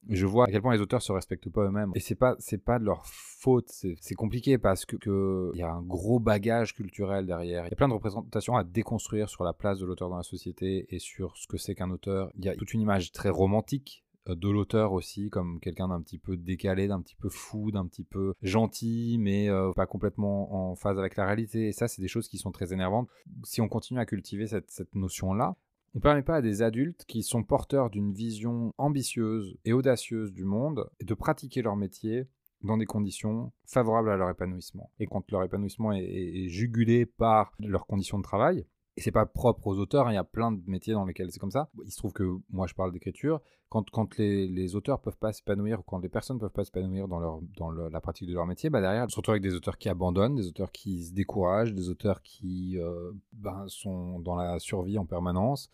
je 0.08 0.26
vois 0.26 0.46
à 0.46 0.50
quel 0.50 0.62
point 0.62 0.74
les 0.74 0.80
auteurs 0.80 1.02
se 1.02 1.12
respectent 1.12 1.50
pas 1.50 1.64
eux-mêmes. 1.64 1.92
Et 1.94 2.00
c'est 2.00 2.14
pas, 2.14 2.36
c'est 2.38 2.62
pas 2.62 2.78
de 2.78 2.84
leur 2.84 3.04
faute. 3.06 3.68
C'est 3.68 4.14
compliqué 4.14 4.58
parce 4.58 4.84
que, 4.84 5.50
y 5.54 5.62
a 5.62 5.70
un 5.70 5.82
gros 5.82 6.18
bagage 6.18 6.74
culturel 6.74 7.26
derrière. 7.26 7.66
Il 7.66 7.70
y 7.70 7.72
a 7.72 7.76
plein 7.76 7.88
de 7.88 7.94
représentations 7.94 8.56
à 8.56 8.64
déconstruire 8.64 9.28
sur 9.28 9.44
la 9.44 9.52
place 9.52 9.78
de 9.78 9.86
l'auteur 9.86 10.08
dans 10.08 10.16
la 10.16 10.22
société 10.22 10.86
et 10.94 10.98
sur 10.98 11.36
ce 11.36 11.46
que 11.46 11.56
c'est 11.56 11.74
qu'un 11.74 11.90
auteur. 11.90 12.30
Il 12.36 12.44
y 12.44 12.48
a 12.48 12.54
toute 12.54 12.72
une 12.74 12.80
image 12.80 13.12
très 13.12 13.28
romantique 13.30 14.04
euh, 14.28 14.34
de 14.34 14.48
l'auteur 14.48 14.92
aussi 14.92 15.30
comme 15.30 15.60
quelqu'un 15.60 15.88
d'un 15.88 16.02
petit 16.02 16.18
peu 16.18 16.36
décalé, 16.36 16.88
d'un 16.88 17.00
petit 17.00 17.16
peu 17.16 17.28
fou, 17.28 17.70
d'un 17.70 17.86
petit 17.86 18.04
peu 18.04 18.34
gentil, 18.42 19.16
mais 19.18 19.48
euh, 19.48 19.72
pas 19.72 19.86
complètement 19.86 20.70
en 20.70 20.76
phase 20.76 20.98
avec 20.98 21.16
la 21.16 21.26
réalité. 21.26 21.68
Et 21.68 21.72
ça, 21.72 21.88
c'est 21.88 22.02
des 22.02 22.08
choses 22.08 22.28
qui 22.28 22.38
sont 22.38 22.52
très 22.52 22.72
énervantes. 22.72 23.08
Si 23.44 23.60
on 23.60 23.68
continue 23.68 24.00
à 24.00 24.06
cultiver 24.06 24.46
cette, 24.46 24.70
cette 24.70 24.94
notion-là, 24.94 25.56
on 25.94 25.98
ne 25.98 26.02
permet 26.02 26.22
pas 26.22 26.36
à 26.36 26.42
des 26.42 26.62
adultes 26.62 27.04
qui 27.06 27.22
sont 27.22 27.42
porteurs 27.42 27.90
d'une 27.90 28.12
vision 28.12 28.72
ambitieuse 28.78 29.56
et 29.64 29.72
audacieuse 29.72 30.32
du 30.32 30.44
monde 30.44 30.88
de 31.00 31.14
pratiquer 31.14 31.62
leur 31.62 31.76
métier 31.76 32.28
dans 32.62 32.76
des 32.76 32.86
conditions 32.86 33.52
favorables 33.66 34.10
à 34.10 34.16
leur 34.16 34.30
épanouissement. 34.30 34.90
Et 35.00 35.06
quand 35.06 35.28
leur 35.32 35.42
épanouissement 35.42 35.92
est, 35.92 36.48
jugulé 36.48 37.06
par 37.06 37.52
leurs 37.58 37.86
conditions 37.86 38.18
de 38.18 38.22
travail, 38.22 38.66
et 39.00 39.02
c'est 39.02 39.12
pas 39.12 39.24
propre 39.24 39.66
aux 39.66 39.78
auteurs, 39.78 40.08
hein, 40.08 40.12
il 40.12 40.16
y 40.16 40.18
a 40.18 40.24
plein 40.24 40.52
de 40.52 40.60
métiers 40.66 40.92
dans 40.92 41.06
lesquels 41.06 41.32
c'est 41.32 41.38
comme 41.38 41.50
ça. 41.50 41.70
Il 41.86 41.90
se 41.90 41.96
trouve 41.96 42.12
que 42.12 42.36
moi 42.50 42.66
je 42.66 42.74
parle 42.74 42.92
d'écriture, 42.92 43.40
quand, 43.70 43.88
quand 43.88 44.18
les, 44.18 44.46
les, 44.46 44.76
auteurs 44.76 45.00
peuvent 45.00 45.16
pas 45.16 45.32
s'épanouir, 45.32 45.80
quand 45.86 46.00
les 46.00 46.10
personnes 46.10 46.38
peuvent 46.38 46.50
pas 46.50 46.66
s'épanouir 46.66 47.08
dans, 47.08 47.18
leur, 47.18 47.40
dans 47.56 47.70
la 47.70 48.00
pratique 48.02 48.28
de 48.28 48.34
leur 48.34 48.44
métier, 48.44 48.68
bah 48.68 48.82
derrière, 48.82 49.10
se 49.10 49.16
retrouvent 49.16 49.32
avec 49.32 49.42
des 49.42 49.54
auteurs 49.54 49.78
qui 49.78 49.88
abandonnent, 49.88 50.34
des 50.34 50.48
auteurs 50.48 50.70
qui 50.70 51.02
se 51.02 51.14
découragent, 51.14 51.72
des 51.72 51.88
auteurs 51.88 52.20
qui 52.20 52.78
euh, 52.78 53.12
ben, 53.32 53.64
sont 53.68 54.18
dans 54.18 54.36
la 54.36 54.58
survie 54.58 54.98
en 54.98 55.06
permanence 55.06 55.70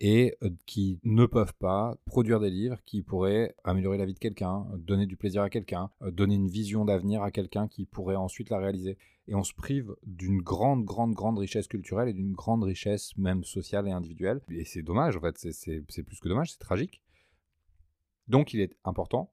et 0.00 0.34
euh, 0.42 0.50
qui 0.64 0.98
ne 1.04 1.26
peuvent 1.26 1.54
pas 1.54 1.96
produire 2.06 2.40
des 2.40 2.50
livres 2.50 2.78
qui 2.86 3.02
pourraient 3.02 3.54
améliorer 3.64 3.98
la 3.98 4.06
vie 4.06 4.14
de 4.14 4.18
quelqu'un, 4.18 4.66
donner 4.78 5.06
du 5.06 5.16
plaisir 5.16 5.42
à 5.42 5.50
quelqu'un, 5.50 5.90
euh, 6.02 6.10
donner 6.10 6.34
une 6.34 6.48
vision 6.48 6.86
d'avenir 6.86 7.22
à 7.22 7.30
quelqu'un 7.30 7.68
qui 7.68 7.84
pourrait 7.84 8.16
ensuite 8.16 8.48
la 8.48 8.58
réaliser. 8.58 8.96
Et 9.28 9.34
on 9.34 9.44
se 9.44 9.52
prive 9.52 9.94
d'une 10.04 10.40
grande, 10.40 10.84
grande, 10.84 11.12
grande 11.12 11.38
richesse 11.38 11.68
culturelle 11.68 12.08
et 12.08 12.14
d'une 12.14 12.32
grande 12.32 12.64
richesse 12.64 13.16
même 13.18 13.44
sociale 13.44 13.86
et 13.86 13.92
individuelle. 13.92 14.40
Et 14.48 14.64
c'est 14.64 14.82
dommage, 14.82 15.16
en 15.16 15.20
fait, 15.20 15.36
c'est 15.38 16.02
plus 16.02 16.18
que 16.18 16.28
dommage, 16.28 16.52
c'est 16.52 16.58
tragique. 16.58 17.02
Donc 18.26 18.54
il 18.54 18.60
est 18.60 18.76
important, 18.84 19.32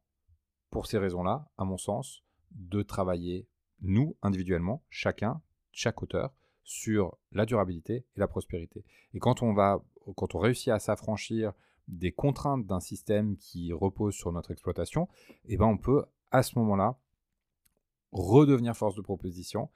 pour 0.70 0.86
ces 0.86 0.98
raisons-là, 0.98 1.50
à 1.58 1.64
mon 1.64 1.78
sens, 1.78 2.24
de 2.52 2.82
travailler, 2.82 3.48
nous, 3.82 4.18
individuellement, 4.22 4.84
chacun, 4.90 5.42
chaque 5.72 6.04
auteur, 6.04 6.34
sur 6.64 7.18
la 7.32 7.46
durabilité 7.46 8.06
et 8.16 8.20
la 8.20 8.28
prospérité. 8.28 8.84
Et 9.14 9.20
quand 9.20 9.42
on 9.42 9.54
va 9.54 9.82
quand 10.16 10.36
on 10.36 10.40
réussit 10.40 10.70
à 10.70 10.80
s'affranchir 10.80 11.54
des 11.88 12.12
contraintes 12.12 12.66
d'un 12.66 12.80
système 12.80 13.38
qui 13.38 13.72
repose 13.72 14.14
sur 14.16 14.32
notre 14.32 14.52
exploitation, 14.52 15.08
eh 15.46 15.58
ben 15.58 15.66
on 15.66 15.78
peut 15.78 16.06
à 16.32 16.44
ce 16.44 16.58
moment-là 16.60 17.00
redevenir 18.12 18.76
force 18.76 18.96
de 18.96 19.02
proposition. 19.02 19.70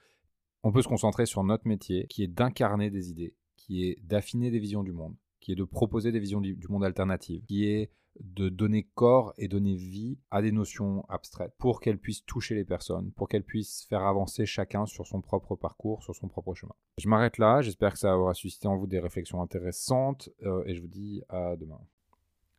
On 0.64 0.72
peut 0.72 0.82
se 0.82 0.88
concentrer 0.88 1.26
sur 1.26 1.44
notre 1.44 1.68
métier 1.68 2.06
qui 2.08 2.24
est 2.24 2.28
d'incarner 2.28 2.90
des 2.90 3.10
idées, 3.10 3.36
qui 3.56 3.86
est 3.86 4.00
d'affiner 4.04 4.52
des 4.52 4.60
visions 4.60 4.84
du 4.84 4.92
monde, 4.92 5.16
qui 5.40 5.54
est 5.54 5.56
de 5.56 5.64
proposer 5.64 6.12
des 6.12 6.20
visions 6.20 6.42
du 6.42 6.68
monde 6.70 6.84
alternatives, 6.84 7.44
qui 7.46 7.66
est 7.66 7.92
de 8.20 8.50
donner 8.50 8.88
corps 8.94 9.34
et 9.38 9.48
donner 9.48 9.76
vie 9.76 10.20
à 10.30 10.42
des 10.42 10.52
notions 10.52 11.06
abstraites 11.10 11.54
pour 11.58 11.80
qu'elles 11.80 11.98
puissent 11.98 12.26
toucher 12.26 12.56
les 12.56 12.66
personnes, 12.66 13.12
pour 13.14 13.28
qu'elles 13.28 13.44
puissent 13.44 13.86
faire 13.90 14.04
avancer 14.04 14.46
chacun 14.46 14.86
sur 14.86 15.08
son 15.08 15.22
propre 15.22 15.56
parcours, 15.56 16.04
sur 16.04 16.16
son 16.16 16.28
propre 16.28 16.54
chemin. 16.54 16.74
Je 16.98 17.08
m'arrête 17.08 17.38
là, 17.38 17.62
j'espère 17.62 17.94
que 17.94 18.00
ça 18.00 18.18
aura 18.18 18.34
suscité 18.34 18.68
en 18.68 18.78
vous 18.78 18.88
des 18.88 19.00
réflexions 19.00 19.42
intéressantes 19.42 20.30
euh, 20.44 20.64
et 20.66 20.76
je 20.76 20.82
vous 20.82 20.88
dis 20.88 21.24
à 21.30 21.56
demain. 21.56 21.80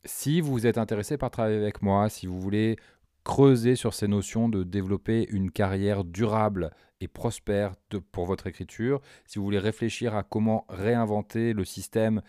Si 0.05 0.41
vous 0.41 0.65
êtes 0.65 0.77
intéressé 0.77 1.17
par 1.17 1.31
travailler 1.31 1.57
avec 1.57 1.81
moi, 1.81 2.09
si 2.09 2.27
vous 2.27 2.39
voulez 2.39 2.75
creuser 3.23 3.75
sur 3.75 3.93
ces 3.93 4.07
notions 4.07 4.49
de 4.49 4.63
développer 4.63 5.27
une 5.29 5.49
carrière 5.49 6.03
durable 6.03 6.71
et 6.99 7.07
prospère 7.07 7.75
pour 8.11 8.25
votre 8.25 8.47
écriture, 8.47 9.01
si 9.25 9.39
vous 9.39 9.45
voulez 9.45 9.59
réfléchir 9.59 10.15
à 10.15 10.23
comment 10.23 10.65
réinventer 10.69 11.53
le 11.53 11.63
système 11.63 12.21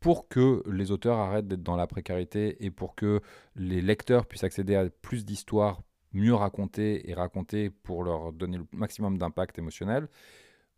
pour 0.00 0.28
que 0.28 0.62
les 0.66 0.90
auteurs 0.90 1.18
arrêtent 1.18 1.46
d'être 1.46 1.62
dans 1.62 1.76
la 1.76 1.86
précarité 1.86 2.64
et 2.64 2.70
pour 2.70 2.94
que 2.94 3.20
les 3.54 3.82
lecteurs 3.82 4.26
puissent 4.26 4.44
accéder 4.44 4.74
à 4.74 4.88
plus 4.88 5.24
d'histoires 5.24 5.82
mieux 6.12 6.34
racontées 6.34 7.08
et 7.08 7.14
racontées 7.14 7.70
pour 7.70 8.02
leur 8.02 8.32
donner 8.32 8.58
le 8.58 8.66
maximum 8.72 9.18
d'impact 9.18 9.58
émotionnel, 9.58 10.08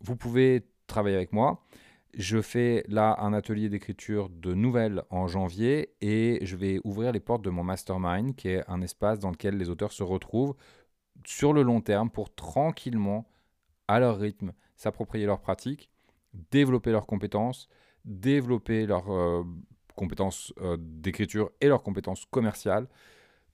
vous 0.00 0.16
pouvez 0.16 0.66
travailler 0.86 1.16
avec 1.16 1.32
moi. 1.32 1.64
Je 2.14 2.42
fais 2.42 2.84
là 2.88 3.16
un 3.20 3.32
atelier 3.32 3.70
d'écriture 3.70 4.28
de 4.28 4.52
nouvelles 4.52 5.02
en 5.08 5.28
janvier 5.28 5.94
et 6.02 6.40
je 6.42 6.56
vais 6.56 6.80
ouvrir 6.84 7.12
les 7.12 7.20
portes 7.20 7.42
de 7.42 7.48
mon 7.48 7.64
mastermind, 7.64 8.34
qui 8.34 8.48
est 8.48 8.68
un 8.68 8.82
espace 8.82 9.18
dans 9.18 9.30
lequel 9.30 9.56
les 9.56 9.70
auteurs 9.70 9.92
se 9.92 10.02
retrouvent 10.02 10.54
sur 11.24 11.52
le 11.52 11.62
long 11.62 11.80
terme 11.80 12.10
pour 12.10 12.34
tranquillement, 12.34 13.26
à 13.88 14.00
leur 14.00 14.18
rythme, 14.18 14.52
s'approprier 14.76 15.24
leurs 15.24 15.40
pratiques, 15.40 15.90
développer 16.50 16.90
leurs 16.90 17.06
compétences, 17.06 17.68
développer 18.04 18.86
leurs 18.86 19.12
euh, 19.12 19.44
compétences 19.94 20.52
euh, 20.60 20.76
d'écriture 20.78 21.50
et 21.60 21.68
leurs 21.68 21.82
compétences 21.82 22.24
commerciales, 22.26 22.88